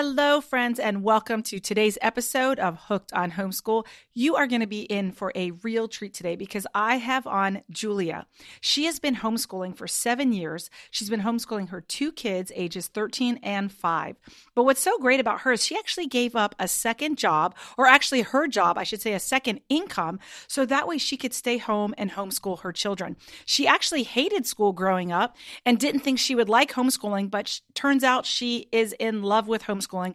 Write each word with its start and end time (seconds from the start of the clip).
Hello, 0.00 0.40
friends, 0.40 0.78
and 0.78 1.02
welcome 1.02 1.42
to 1.42 1.58
today's 1.58 1.98
episode 2.00 2.60
of 2.60 2.78
Hooked 2.82 3.12
on 3.14 3.32
Homeschool. 3.32 3.84
You 4.14 4.36
are 4.36 4.46
going 4.46 4.60
to 4.60 4.68
be 4.68 4.82
in 4.82 5.10
for 5.10 5.32
a 5.34 5.50
real 5.64 5.88
treat 5.88 6.14
today 6.14 6.36
because 6.36 6.68
I 6.72 6.98
have 6.98 7.26
on 7.26 7.62
Julia. 7.68 8.28
She 8.60 8.84
has 8.84 9.00
been 9.00 9.16
homeschooling 9.16 9.76
for 9.76 9.88
seven 9.88 10.32
years. 10.32 10.70
She's 10.92 11.10
been 11.10 11.22
homeschooling 11.22 11.70
her 11.70 11.80
two 11.80 12.12
kids, 12.12 12.52
ages 12.54 12.86
13 12.86 13.40
and 13.42 13.72
5. 13.72 14.16
But 14.54 14.62
what's 14.62 14.80
so 14.80 14.96
great 14.98 15.18
about 15.18 15.40
her 15.40 15.50
is 15.50 15.64
she 15.64 15.76
actually 15.76 16.06
gave 16.06 16.36
up 16.36 16.54
a 16.60 16.68
second 16.68 17.18
job, 17.18 17.56
or 17.76 17.88
actually 17.88 18.22
her 18.22 18.46
job, 18.46 18.78
I 18.78 18.84
should 18.84 19.02
say, 19.02 19.14
a 19.14 19.18
second 19.18 19.62
income, 19.68 20.20
so 20.46 20.64
that 20.64 20.86
way 20.86 20.98
she 20.98 21.16
could 21.16 21.34
stay 21.34 21.58
home 21.58 21.92
and 21.98 22.12
homeschool 22.12 22.60
her 22.60 22.72
children. 22.72 23.16
She 23.46 23.66
actually 23.66 24.04
hated 24.04 24.46
school 24.46 24.72
growing 24.72 25.10
up 25.10 25.36
and 25.66 25.76
didn't 25.76 26.02
think 26.02 26.20
she 26.20 26.36
would 26.36 26.48
like 26.48 26.70
homeschooling, 26.70 27.32
but 27.32 27.60
turns 27.74 28.04
out 28.04 28.26
she 28.26 28.68
is 28.70 28.94
in 29.00 29.24
love 29.24 29.48
with 29.48 29.64
homeschooling 29.64 29.87
homeschooling, 29.88 30.14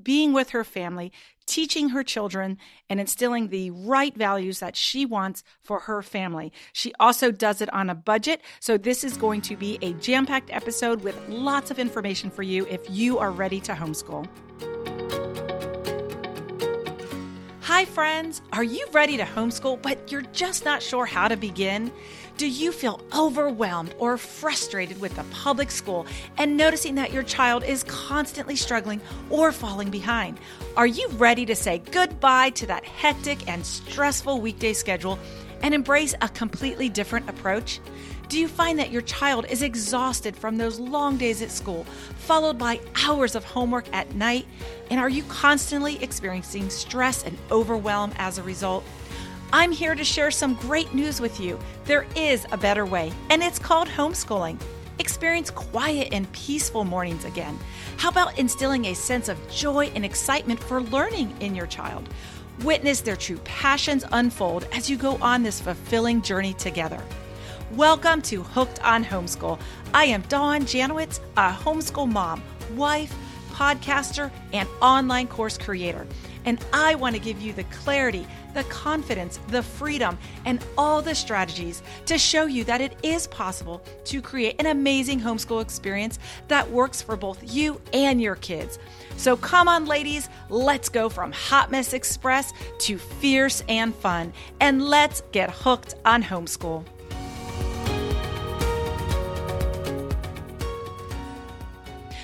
being 0.00 0.32
with 0.32 0.50
her 0.50 0.64
family, 0.64 1.12
teaching 1.46 1.90
her 1.90 2.02
children, 2.02 2.56
and 2.88 3.00
instilling 3.00 3.48
the 3.48 3.70
right 3.70 4.16
values 4.16 4.60
that 4.60 4.76
she 4.76 5.04
wants 5.04 5.42
for 5.62 5.80
her 5.80 6.02
family. 6.02 6.52
She 6.72 6.92
also 6.98 7.30
does 7.30 7.60
it 7.60 7.72
on 7.72 7.90
a 7.90 7.94
budget. 7.94 8.40
So, 8.60 8.78
this 8.78 9.04
is 9.04 9.16
going 9.16 9.42
to 9.42 9.56
be 9.56 9.78
a 9.82 9.92
jam 9.94 10.26
packed 10.26 10.50
episode 10.52 11.02
with 11.02 11.16
lots 11.28 11.70
of 11.70 11.78
information 11.78 12.30
for 12.30 12.42
you 12.42 12.66
if 12.66 12.80
you 12.88 13.18
are 13.18 13.30
ready 13.30 13.60
to 13.60 13.72
homeschool. 13.72 14.26
Hi, 17.62 17.84
friends. 17.86 18.42
Are 18.52 18.64
you 18.64 18.86
ready 18.92 19.16
to 19.16 19.24
homeschool, 19.24 19.80
but 19.80 20.12
you're 20.12 20.22
just 20.32 20.64
not 20.64 20.82
sure 20.82 21.06
how 21.06 21.28
to 21.28 21.36
begin? 21.36 21.90
Do 22.38 22.48
you 22.48 22.72
feel 22.72 23.00
overwhelmed 23.16 23.94
or 23.98 24.16
frustrated 24.16 25.00
with 25.00 25.14
the 25.14 25.24
public 25.24 25.70
school 25.70 26.06
and 26.38 26.56
noticing 26.56 26.94
that 26.96 27.12
your 27.12 27.22
child 27.22 27.62
is 27.62 27.84
constantly 27.84 28.56
struggling 28.56 29.00
or 29.30 29.52
falling 29.52 29.90
behind? 29.90 30.38
Are 30.76 30.86
you 30.86 31.08
ready 31.10 31.46
to 31.46 31.54
say 31.54 31.78
goodbye 31.78 32.50
to 32.50 32.66
that 32.66 32.84
hectic 32.84 33.46
and 33.48 33.64
stressful 33.64 34.40
weekday 34.40 34.72
schedule 34.72 35.18
and 35.62 35.74
embrace 35.74 36.14
a 36.20 36.28
completely 36.28 36.88
different 36.88 37.28
approach? 37.28 37.80
Do 38.28 38.40
you 38.40 38.48
find 38.48 38.78
that 38.78 38.90
your 38.90 39.02
child 39.02 39.44
is 39.50 39.60
exhausted 39.60 40.34
from 40.34 40.56
those 40.56 40.80
long 40.80 41.18
days 41.18 41.42
at 41.42 41.50
school, 41.50 41.84
followed 42.16 42.56
by 42.56 42.80
hours 43.04 43.34
of 43.34 43.44
homework 43.44 43.84
at 43.94 44.14
night? 44.14 44.46
And 44.90 44.98
are 44.98 45.10
you 45.10 45.22
constantly 45.24 46.02
experiencing 46.02 46.70
stress 46.70 47.24
and 47.24 47.36
overwhelm 47.50 48.12
as 48.16 48.38
a 48.38 48.42
result? 48.42 48.84
I'm 49.54 49.70
here 49.70 49.94
to 49.94 50.02
share 50.02 50.30
some 50.30 50.54
great 50.54 50.94
news 50.94 51.20
with 51.20 51.38
you. 51.38 51.58
There 51.84 52.06
is 52.16 52.46
a 52.52 52.56
better 52.56 52.86
way, 52.86 53.12
and 53.28 53.42
it's 53.42 53.58
called 53.58 53.86
homeschooling. 53.86 54.58
Experience 54.98 55.50
quiet 55.50 56.08
and 56.10 56.32
peaceful 56.32 56.84
mornings 56.84 57.26
again. 57.26 57.58
How 57.98 58.08
about 58.08 58.38
instilling 58.38 58.86
a 58.86 58.94
sense 58.94 59.28
of 59.28 59.38
joy 59.50 59.92
and 59.94 60.06
excitement 60.06 60.58
for 60.58 60.80
learning 60.80 61.36
in 61.40 61.54
your 61.54 61.66
child? 61.66 62.08
Witness 62.64 63.02
their 63.02 63.14
true 63.14 63.36
passions 63.44 64.06
unfold 64.12 64.66
as 64.72 64.88
you 64.88 64.96
go 64.96 65.18
on 65.20 65.42
this 65.42 65.60
fulfilling 65.60 66.22
journey 66.22 66.54
together. 66.54 67.02
Welcome 67.72 68.22
to 68.22 68.42
Hooked 68.42 68.82
on 68.82 69.04
Homeschool. 69.04 69.60
I 69.92 70.06
am 70.06 70.22
Dawn 70.30 70.62
Janowitz, 70.62 71.20
a 71.36 71.52
homeschool 71.52 72.10
mom, 72.10 72.42
wife, 72.74 73.14
podcaster, 73.50 74.30
and 74.54 74.66
online 74.80 75.28
course 75.28 75.58
creator. 75.58 76.06
And 76.44 76.64
I 76.72 76.94
want 76.94 77.14
to 77.14 77.20
give 77.20 77.40
you 77.40 77.52
the 77.52 77.64
clarity 77.64 78.26
the 78.54 78.64
confidence, 78.64 79.38
the 79.48 79.62
freedom, 79.62 80.18
and 80.44 80.64
all 80.76 81.02
the 81.02 81.14
strategies 81.14 81.82
to 82.06 82.18
show 82.18 82.46
you 82.46 82.64
that 82.64 82.80
it 82.80 82.94
is 83.02 83.26
possible 83.26 83.82
to 84.04 84.20
create 84.20 84.56
an 84.58 84.66
amazing 84.66 85.20
homeschool 85.20 85.62
experience 85.62 86.18
that 86.48 86.70
works 86.70 87.00
for 87.00 87.16
both 87.16 87.38
you 87.52 87.80
and 87.92 88.20
your 88.20 88.36
kids. 88.36 88.78
So 89.16 89.36
come 89.36 89.68
on, 89.68 89.86
ladies, 89.86 90.28
let's 90.48 90.88
go 90.88 91.08
from 91.08 91.32
Hot 91.32 91.70
Mess 91.70 91.92
Express 91.92 92.52
to 92.80 92.98
fierce 92.98 93.62
and 93.68 93.94
fun, 93.94 94.32
and 94.60 94.82
let's 94.82 95.22
get 95.32 95.50
hooked 95.50 95.94
on 96.04 96.22
homeschool. 96.22 96.84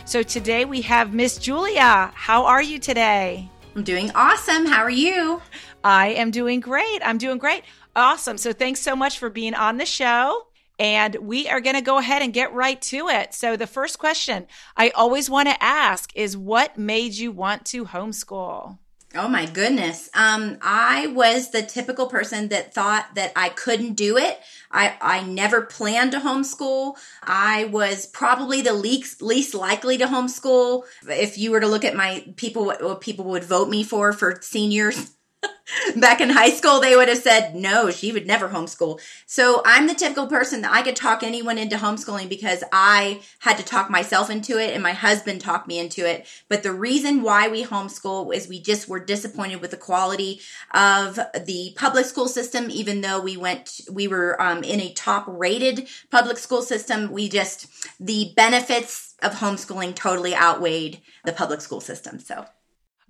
So 0.05 0.23
today 0.23 0.65
we 0.65 0.81
have 0.83 1.13
Miss 1.13 1.37
Julia. 1.37 2.11
How 2.15 2.47
are 2.47 2.63
you 2.63 2.79
today? 2.79 3.51
I'm 3.79 3.85
doing 3.85 4.11
awesome. 4.17 4.67
How 4.67 4.83
are 4.83 4.91
you? 4.91 5.41
I 5.85 6.09
am 6.09 6.33
doing 6.33 6.59
great. 6.59 7.01
I'm 7.05 7.17
doing 7.17 7.39
great. 7.39 7.63
Awesome. 7.95 8.37
So 8.37 8.53
thanks 8.53 8.81
so 8.81 8.97
much 8.97 9.21
for 9.21 9.31
being 9.31 9.55
on 9.55 9.77
the 9.77 9.87
show. 9.87 10.49
And 10.81 11.15
we 11.15 11.49
are 11.49 11.61
going 11.61 11.77
to 11.77 11.81
go 11.81 11.99
ahead 11.99 12.21
and 12.21 12.33
get 12.33 12.53
right 12.53 12.83
to 12.83 13.07
it. 13.07 13.35
So 13.35 13.57
the 13.57 13.69
first 13.69 14.01
question 14.01 14.49
I 14.77 14.91
always 14.91 15.31
want 15.31 15.49
to 15.49 15.63
ask 15.63 16.11
is 16.17 16.37
what 16.37 16.77
made 16.77 17.15
you 17.15 17.31
want 17.31 17.67
to 17.67 17.85
homeschool? 17.85 18.79
Oh 19.15 19.27
my 19.27 19.47
goodness. 19.47 20.11
Um, 20.13 20.59
I 20.61 21.07
was 21.07 21.51
the 21.51 21.63
typical 21.63 22.09
person 22.09 22.49
that 22.49 22.75
thought 22.75 23.07
that 23.15 23.33
I 23.35 23.49
couldn't 23.49 23.95
do 23.95 24.19
it. 24.19 24.39
I, 24.71 24.99
I 25.01 25.23
never 25.23 25.63
planned 25.63 26.13
to 26.13 26.21
homeschool. 26.21 26.97
I 27.23 27.65
was 27.65 28.07
probably 28.07 28.61
the 28.61 28.75
least, 28.75 29.23
least 29.23 29.55
likely 29.55 29.97
to 29.99 30.07
homeschool. 30.07 30.83
If 31.09 31.39
you 31.39 31.53
were 31.53 31.61
to 31.61 31.67
look 31.67 31.87
at 31.87 31.97
my 31.97 32.27
people, 32.37 32.67
what 32.67 33.01
people 33.01 33.25
would 33.27 33.45
vote 33.45 33.71
me 33.71 33.83
for, 33.83 34.13
for 34.13 34.41
seniors, 34.43 35.15
back 35.97 36.21
in 36.21 36.31
high 36.31 36.51
school, 36.51 36.81
they 36.81 36.97
would 36.97 37.09
have 37.09 37.19
said, 37.19 37.55
no, 37.55 37.91
she 37.91 38.13
would 38.13 38.27
never 38.27 38.49
homeschool. 38.49 39.01
So 39.27 39.63
I'm 39.65 39.87
the 39.87 39.95
typical 39.95 40.27
person 40.27 40.63
that 40.63 40.73
I 40.73 40.83
could 40.83 40.97
talk 40.97 41.23
anyone 41.23 41.59
into 41.59 41.77
homeschooling 41.77 42.29
because 42.29 42.65
I 42.73 43.21
had 43.41 43.57
to 43.59 43.65
talk 43.65 43.91
myself 43.91 44.31
into 44.31 44.59
it 44.59 44.75
and 44.75 44.83
my 44.83 44.93
husband 44.93 45.41
talked 45.41 45.69
me 45.69 45.79
into 45.79 46.09
it. 46.09 46.27
But 46.49 46.63
the 46.63 46.73
reason 46.73 47.23
why 47.23 47.49
we 47.49 47.65
homeschool 47.65 48.35
is 48.35 48.49
we 48.49 48.61
just 48.61 48.89
were 48.89 49.01
disappointed 49.01 49.61
with 49.61 49.71
the 49.71 49.77
quality 49.77 50.41
of 50.73 51.19
the 51.45 51.73
public 51.77 52.07
school 52.07 52.29
system, 52.29 52.71
even 52.71 53.01
though 53.01 53.21
we 53.21 53.37
went, 53.37 53.81
we 53.91 54.09
were 54.09 54.41
um, 54.41 54.63
in 54.63 54.81
a 54.81 54.93
top 54.93 55.25
rated 55.29 55.89
public 56.11 56.39
school 56.39 56.63
system. 56.63 57.13
We 57.13 57.29
just, 57.29 57.69
the 58.01 58.33
benefits 58.37 59.15
of 59.23 59.35
homeschooling 59.35 59.95
totally 59.95 60.35
outweighed 60.35 61.01
the 61.25 61.33
public 61.33 61.61
school 61.61 61.81
system. 61.81 62.19
So. 62.19 62.47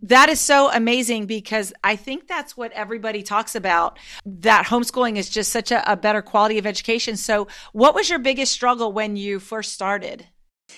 That 0.02 0.28
is 0.28 0.40
so 0.40 0.70
amazing 0.70 1.26
because 1.26 1.72
I 1.82 1.96
think 1.96 2.28
that's 2.28 2.56
what 2.56 2.70
everybody 2.72 3.22
talks 3.22 3.56
about 3.56 3.98
that 4.24 4.66
homeschooling 4.66 5.16
is 5.16 5.28
just 5.28 5.50
such 5.50 5.72
a, 5.72 5.90
a, 5.90 5.96
better 5.96 6.22
quality 6.22 6.58
of 6.58 6.66
education. 6.66 7.16
So, 7.16 7.48
what 7.72 7.94
was 7.94 8.08
your 8.08 8.20
biggest 8.20 8.52
struggle 8.52 8.92
when 8.92 9.16
you 9.16 9.40
first 9.40 9.72
started? 9.72 10.26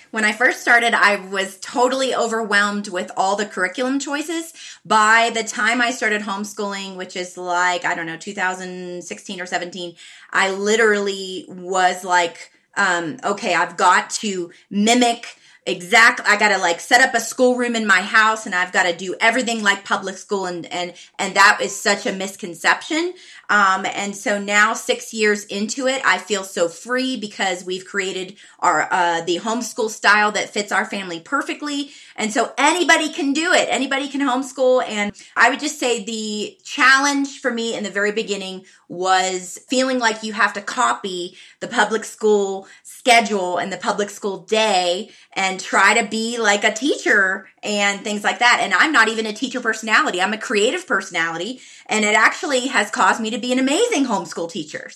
When 0.09 0.25
I 0.25 0.31
first 0.31 0.61
started, 0.61 0.93
I 0.93 1.17
was 1.27 1.59
totally 1.59 2.15
overwhelmed 2.15 2.87
with 2.87 3.11
all 3.15 3.35
the 3.35 3.45
curriculum 3.45 3.99
choices. 3.99 4.53
By 4.85 5.31
the 5.33 5.43
time 5.43 5.81
I 5.81 5.91
started 5.91 6.21
homeschooling, 6.21 6.95
which 6.95 7.15
is 7.15 7.37
like, 7.37 7.85
I 7.85 7.93
don't 7.93 8.05
know, 8.05 8.17
2016 8.17 9.41
or 9.41 9.45
17, 9.45 9.95
I 10.31 10.51
literally 10.51 11.45
was 11.47 12.03
like, 12.03 12.51
um, 12.75 13.17
okay, 13.23 13.53
I've 13.53 13.77
got 13.77 14.09
to 14.21 14.51
mimic 14.69 15.37
exactly. 15.65 16.25
I 16.27 16.37
gotta 16.37 16.57
like 16.57 16.79
set 16.79 17.01
up 17.01 17.13
a 17.13 17.19
schoolroom 17.19 17.75
in 17.75 17.85
my 17.85 18.01
house 18.01 18.45
and 18.45 18.55
i've 18.55 18.71
got 18.71 18.83
to 18.83 18.95
do 18.95 19.15
everything 19.19 19.61
like 19.61 19.85
public 19.85 20.17
school 20.17 20.45
and 20.45 20.65
and 20.67 20.93
and 21.19 21.35
that 21.35 21.59
is 21.61 21.75
such 21.75 22.05
a 22.05 22.11
misconception. 22.11 23.13
Um, 23.49 23.85
and 23.85 24.15
so 24.15 24.39
now 24.39 24.73
six 24.73 25.13
years 25.13 25.43
into 25.45 25.87
it 25.87 26.01
i 26.05 26.17
feel 26.17 26.43
so 26.43 26.69
free 26.69 27.17
because 27.17 27.65
we've 27.65 27.85
created 27.85 28.37
our 28.59 28.87
uh, 28.91 29.21
the 29.21 29.37
homeschool 29.37 29.89
style 29.89 30.31
that 30.31 30.49
fits 30.49 30.71
our 30.71 30.85
family 30.85 31.19
perfectly 31.19 31.91
and 32.15 32.33
so 32.33 32.53
anybody 32.57 33.11
can 33.11 33.33
do 33.33 33.53
it 33.53 33.67
anybody 33.69 34.07
can 34.07 34.21
homeschool 34.21 34.83
and 34.87 35.13
i 35.35 35.49
would 35.49 35.59
just 35.59 35.79
say 35.79 36.03
the 36.03 36.57
challenge 36.63 37.39
for 37.39 37.51
me 37.51 37.75
in 37.75 37.83
the 37.83 37.89
very 37.89 38.11
beginning 38.11 38.63
was 38.87 39.57
feeling 39.69 39.99
like 39.99 40.21
you 40.21 40.33
have 40.33 40.51
to 40.53 40.61
copy 40.61 41.37
the 41.61 41.67
public 41.67 42.03
school 42.03 42.67
schedule 42.83 43.57
and 43.57 43.71
the 43.71 43.77
public 43.77 44.09
school 44.09 44.39
day 44.39 45.09
and 45.33 45.59
try 45.59 45.99
to 45.99 46.07
be 46.07 46.37
like 46.37 46.63
a 46.63 46.73
teacher 46.73 47.47
and 47.63 48.01
things 48.01 48.23
like 48.23 48.39
that. 48.39 48.59
And 48.61 48.73
I'm 48.73 48.91
not 48.91 49.07
even 49.07 49.25
a 49.25 49.33
teacher 49.33 49.59
personality. 49.59 50.21
I'm 50.21 50.33
a 50.33 50.37
creative 50.37 50.85
personality. 50.85 51.61
And 51.87 52.05
it 52.05 52.15
actually 52.15 52.67
has 52.67 52.91
caused 52.91 53.19
me 53.19 53.31
to 53.31 53.39
be 53.39 53.51
an 53.51 53.59
amazing 53.59 54.05
homeschool 54.05 54.51
teacher. 54.51 54.91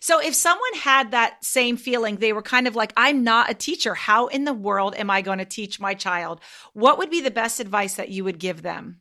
So 0.00 0.20
if 0.20 0.34
someone 0.34 0.74
had 0.74 1.10
that 1.10 1.44
same 1.44 1.76
feeling, 1.76 2.16
they 2.16 2.32
were 2.32 2.42
kind 2.42 2.66
of 2.66 2.76
like, 2.76 2.92
I'm 2.96 3.24
not 3.24 3.50
a 3.50 3.54
teacher. 3.54 3.94
How 3.94 4.26
in 4.26 4.44
the 4.44 4.54
world 4.54 4.94
am 4.96 5.10
I 5.10 5.22
going 5.22 5.38
to 5.38 5.44
teach 5.44 5.80
my 5.80 5.94
child? 5.94 6.40
What 6.72 6.98
would 6.98 7.10
be 7.10 7.20
the 7.20 7.30
best 7.30 7.60
advice 7.60 7.94
that 7.94 8.08
you 8.08 8.24
would 8.24 8.38
give 8.38 8.62
them? 8.62 9.00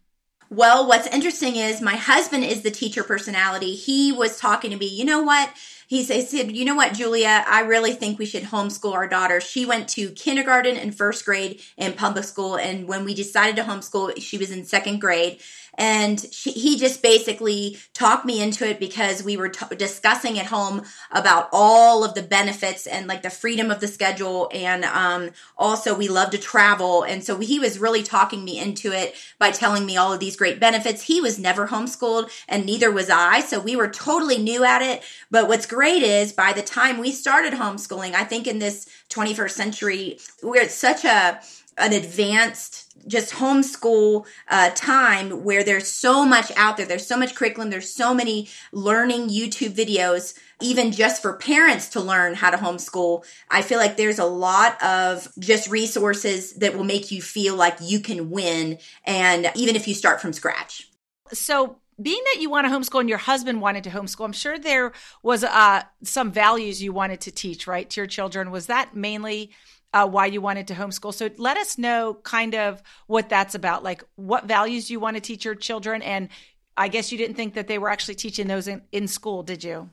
Well, 0.49 0.87
what's 0.87 1.07
interesting 1.07 1.57
is 1.57 1.81
my 1.81 1.97
husband 1.97 2.45
is 2.45 2.61
the 2.61 2.71
teacher 2.71 3.03
personality. 3.03 3.75
He 3.75 4.13
was 4.13 4.39
talking 4.39 4.71
to 4.71 4.77
me, 4.77 4.87
you 4.87 5.03
know 5.03 5.23
what? 5.23 5.51
he 5.87 6.03
said, 6.03 6.51
You 6.55 6.65
know 6.65 6.75
what, 6.75 6.93
Julia? 6.93 7.45
I 7.47 7.61
really 7.61 7.93
think 7.93 8.19
we 8.19 8.25
should 8.25 8.43
homeschool 8.43 8.93
our 8.93 9.07
daughter. 9.07 9.39
She 9.39 9.65
went 9.65 9.87
to 9.89 10.11
kindergarten 10.11 10.75
and 10.75 10.95
first 10.95 11.23
grade 11.23 11.61
in 11.77 11.93
public 11.93 12.25
school. 12.25 12.57
And 12.57 12.89
when 12.89 13.05
we 13.05 13.13
decided 13.13 13.55
to 13.55 13.63
homeschool, 13.63 14.21
she 14.21 14.37
was 14.37 14.51
in 14.51 14.65
second 14.65 14.99
grade 14.99 15.39
and 15.77 16.25
she, 16.31 16.51
he 16.51 16.77
just 16.77 17.01
basically 17.01 17.77
talked 17.93 18.25
me 18.25 18.41
into 18.41 18.67
it 18.67 18.79
because 18.79 19.23
we 19.23 19.37
were 19.37 19.49
t- 19.49 19.75
discussing 19.75 20.39
at 20.39 20.47
home 20.47 20.83
about 21.11 21.49
all 21.51 22.03
of 22.03 22.15
the 22.15 22.21
benefits 22.21 22.87
and 22.87 23.07
like 23.07 23.21
the 23.21 23.29
freedom 23.29 23.69
of 23.69 23.79
the 23.79 23.87
schedule 23.87 24.49
and 24.53 24.83
um, 24.85 25.29
also 25.57 25.95
we 25.95 26.07
love 26.07 26.31
to 26.31 26.37
travel. 26.37 27.03
And 27.03 27.23
so 27.23 27.37
he 27.39 27.59
was 27.59 27.79
really 27.79 28.03
talking 28.03 28.43
me 28.43 28.59
into 28.59 28.91
it 28.91 29.15
by 29.37 29.51
telling 29.51 29.85
me 29.85 29.97
all 29.97 30.11
of 30.11 30.19
these 30.19 30.35
great 30.35 30.59
benefits. 30.59 31.03
He 31.03 31.21
was 31.21 31.37
never 31.37 31.67
homeschooled 31.67 32.29
and 32.47 32.65
neither 32.65 32.91
was 32.91 33.09
i 33.09 33.39
so 33.39 33.59
we 33.59 33.75
were 33.75 33.89
totally 33.89 34.37
new 34.37 34.63
at 34.63 34.81
it. 34.81 35.03
But 35.29 35.47
what's 35.47 35.65
great 35.65 36.01
is 36.01 36.33
by 36.33 36.53
the 36.53 36.61
time 36.61 36.97
we 36.97 37.11
started 37.11 37.53
homeschooling 37.53 38.13
i 38.13 38.23
think 38.23 38.47
in 38.47 38.59
this 38.59 38.87
21st 39.09 39.51
century 39.51 40.19
we're 40.41 40.61
at 40.61 40.71
such 40.71 41.05
a 41.05 41.39
an 41.77 41.93
advanced 41.93 42.87
just 43.07 43.33
homeschool 43.33 44.25
uh, 44.49 44.69
time 44.71 45.43
where 45.43 45.63
there's 45.63 45.87
so 45.87 46.25
much 46.25 46.51
out 46.55 46.77
there. 46.77 46.85
There's 46.85 47.07
so 47.07 47.17
much 47.17 47.35
curriculum. 47.35 47.69
There's 47.69 47.93
so 47.93 48.13
many 48.13 48.49
learning 48.71 49.29
YouTube 49.29 49.71
videos, 49.71 50.37
even 50.61 50.91
just 50.91 51.21
for 51.21 51.33
parents 51.33 51.89
to 51.89 52.01
learn 52.01 52.33
how 52.35 52.49
to 52.49 52.57
homeschool. 52.57 53.25
I 53.49 53.61
feel 53.61 53.79
like 53.79 53.97
there's 53.97 54.19
a 54.19 54.25
lot 54.25 54.81
of 54.83 55.27
just 55.39 55.69
resources 55.69 56.53
that 56.55 56.75
will 56.75 56.83
make 56.83 57.11
you 57.11 57.21
feel 57.21 57.55
like 57.55 57.77
you 57.81 57.99
can 57.99 58.29
win. 58.29 58.79
And 59.05 59.51
even 59.55 59.75
if 59.75 59.87
you 59.87 59.93
start 59.93 60.21
from 60.21 60.33
scratch. 60.33 60.89
So, 61.31 61.77
being 61.99 62.21
that 62.31 62.41
you 62.41 62.51
want 62.51 62.67
to 62.67 62.71
homeschool 62.71 62.99
and 62.99 63.09
your 63.09 63.17
husband 63.17 63.59
wanted 63.59 63.83
to 63.85 63.89
homeschool, 63.89 64.25
I'm 64.25 64.31
sure 64.31 64.59
there 64.59 64.91
was 65.23 65.43
uh, 65.43 65.81
some 66.03 66.31
values 66.31 66.83
you 66.83 66.93
wanted 66.93 67.21
to 67.21 67.31
teach, 67.31 67.65
right, 67.65 67.89
to 67.89 68.01
your 68.01 68.07
children. 68.07 68.51
Was 68.51 68.67
that 68.67 68.95
mainly 68.95 69.49
uh, 69.93 70.07
why 70.07 70.25
you 70.25 70.41
wanted 70.41 70.67
to 70.67 70.73
homeschool. 70.73 71.13
So 71.13 71.29
let 71.37 71.57
us 71.57 71.77
know 71.77 72.15
kind 72.23 72.55
of 72.55 72.81
what 73.07 73.29
that's 73.29 73.55
about, 73.55 73.83
like 73.83 74.03
what 74.15 74.45
values 74.45 74.89
you 74.89 74.99
want 74.99 75.15
to 75.15 75.21
teach 75.21 75.45
your 75.45 75.55
children. 75.55 76.01
And 76.01 76.29
I 76.75 76.87
guess 76.87 77.11
you 77.11 77.17
didn't 77.17 77.35
think 77.35 77.55
that 77.55 77.67
they 77.67 77.77
were 77.77 77.89
actually 77.89 78.15
teaching 78.15 78.47
those 78.47 78.67
in, 78.67 78.81
in 78.91 79.07
school, 79.07 79.43
did 79.43 79.63
you? 79.63 79.89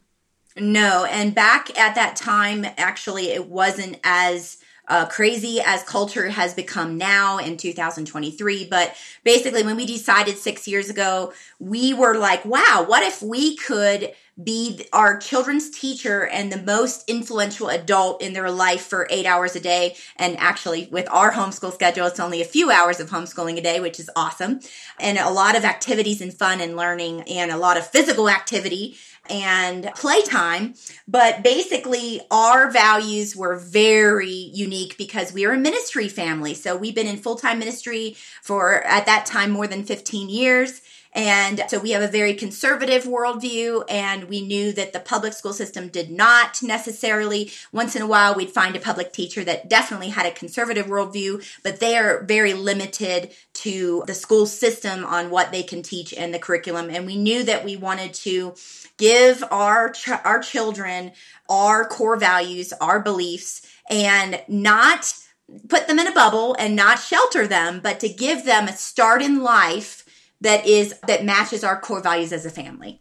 No. 0.57 1.05
And 1.05 1.35
back 1.35 1.77
at 1.79 1.95
that 1.95 2.17
time, 2.17 2.67
actually, 2.77 3.31
it 3.31 3.49
wasn't 3.49 3.99
as 4.05 4.59
uh, 4.87 5.07
crazy 5.07 5.61
as 5.65 5.83
culture 5.85 6.29
has 6.29 6.55
become 6.55 6.99
now 6.99 7.39
in 7.39 7.57
2023. 7.57 8.69
But 8.69 8.95
basically, 9.25 9.63
when 9.63 9.77
we 9.77 9.87
decided 9.87 10.37
six 10.37 10.69
years 10.69 10.91
ago, 10.91 11.33
we 11.59 11.95
were 11.95 12.17
like, 12.17 12.45
wow, 12.45 12.85
what 12.87 13.03
if 13.03 13.23
we 13.23 13.57
could 13.57 14.13
be 14.43 14.87
our 14.93 15.19
children's 15.19 15.71
teacher 15.71 16.27
and 16.27 16.51
the 16.51 16.61
most 16.61 17.09
influential 17.09 17.69
adult 17.69 18.21
in 18.21 18.33
their 18.33 18.51
life 18.51 18.83
for 18.83 19.07
eight 19.11 19.27
hours 19.27 19.55
a 19.55 19.61
day. 19.61 19.97
And 20.17 20.37
actually, 20.39 20.89
with 20.91 21.09
our 21.11 21.33
homeschool 21.33 21.73
schedule, 21.73 22.07
it's 22.07 22.19
only 22.19 22.43
a 22.43 22.47
few 22.47 22.71
hours 22.71 22.99
of 22.99 23.11
homeschooling 23.11 23.59
a 23.59 23.63
day, 23.63 23.79
which 23.79 24.01
is 24.01 24.11
awesome. 24.17 24.61
And 24.99 25.19
a 25.19 25.31
lot 25.31 25.57
of 25.57 25.65
activities 25.65 26.21
and 26.21 26.35
fun 26.35 26.61
and 26.61 26.77
learning 26.77 27.23
and 27.23 27.51
a 27.51 27.57
lot 27.57 27.77
of 27.77 27.87
physical 27.87 28.29
activity 28.29 28.97
and 29.31 29.91
playtime. 29.95 30.75
But 31.07 31.43
basically, 31.43 32.21
our 32.31 32.71
values 32.71 33.37
were 33.37 33.57
very 33.57 34.29
unique 34.29 34.99
because 34.99 35.33
we 35.33 35.45
are 35.45 35.53
a 35.53 35.59
ministry 35.59 36.09
family. 36.09 36.55
So 36.55 36.77
we've 36.77 36.95
been 36.95 37.07
in 37.07 37.17
full 37.19 37.37
time 37.37 37.59
ministry 37.59 38.17
for, 38.43 38.83
at 38.85 39.07
that 39.07 39.27
time, 39.27 39.51
more 39.51 39.67
than 39.67 39.85
15 39.85 40.29
years. 40.29 40.83
And 41.15 41.63
so 41.69 41.79
we 41.79 41.93
have 41.93 42.03
a 42.03 42.09
very 42.09 42.35
conservative 42.35 43.05
worldview, 43.05 43.85
and 43.89 44.25
we 44.25 44.41
knew 44.41 44.73
that 44.73 44.93
the 44.93 44.99
public 44.99 45.33
school 45.33 45.53
system 45.53 45.89
did 45.89 46.11
not 46.11 46.61
necessarily. 46.61 47.53
Once 47.71 47.95
in 47.95 48.03
a 48.03 48.07
while, 48.07 48.35
we'd 48.35 48.51
find 48.51 48.75
a 48.75 48.81
public 48.81 49.13
teacher 49.13 49.45
that 49.45 49.69
definitely 49.69 50.09
had 50.09 50.27
a 50.27 50.33
conservative 50.33 50.87
worldview, 50.87 51.45
but 51.63 51.79
they 51.79 51.97
are 51.97 52.25
very 52.25 52.53
limited 52.53 53.31
to 53.53 54.03
the 54.09 54.15
school 54.15 54.45
system 54.45 55.05
on 55.05 55.31
what 55.31 55.53
they 55.53 55.63
can 55.63 55.83
teach 55.83 56.13
and 56.13 56.35
the 56.35 56.39
curriculum. 56.39 56.91
And 56.91 57.07
we 57.07 57.17
knew 57.17 57.45
that 57.45 57.65
we 57.65 57.77
wanted 57.77 58.13
to 58.15 58.55
give 58.97 59.45
our 59.51 59.91
ch- 59.91 60.09
our 60.09 60.41
children 60.41 61.13
our 61.49 61.85
core 61.87 62.17
values, 62.17 62.73
our 62.81 63.01
beliefs, 63.01 63.63
and 63.91 64.43
not 64.49 65.15
put 65.69 65.87
them 65.87 65.99
in 65.99 66.07
a 66.07 66.13
bubble 66.13 66.57
and 66.59 66.75
not 66.75 66.99
shelter 66.99 67.47
them, 67.47 67.81
but 67.83 68.01
to 68.01 68.09
give 68.09 68.45
them 68.45 68.67
a 68.67 68.73
start 68.73 69.23
in 69.23 69.43
life 69.43 70.04
that 70.45 70.67
is 70.67 70.95
that 71.07 71.25
matches 71.25 71.65
our 71.65 71.81
core 71.81 72.01
values 72.01 72.33
as 72.33 72.47
a 72.47 72.51
family. 72.51 73.01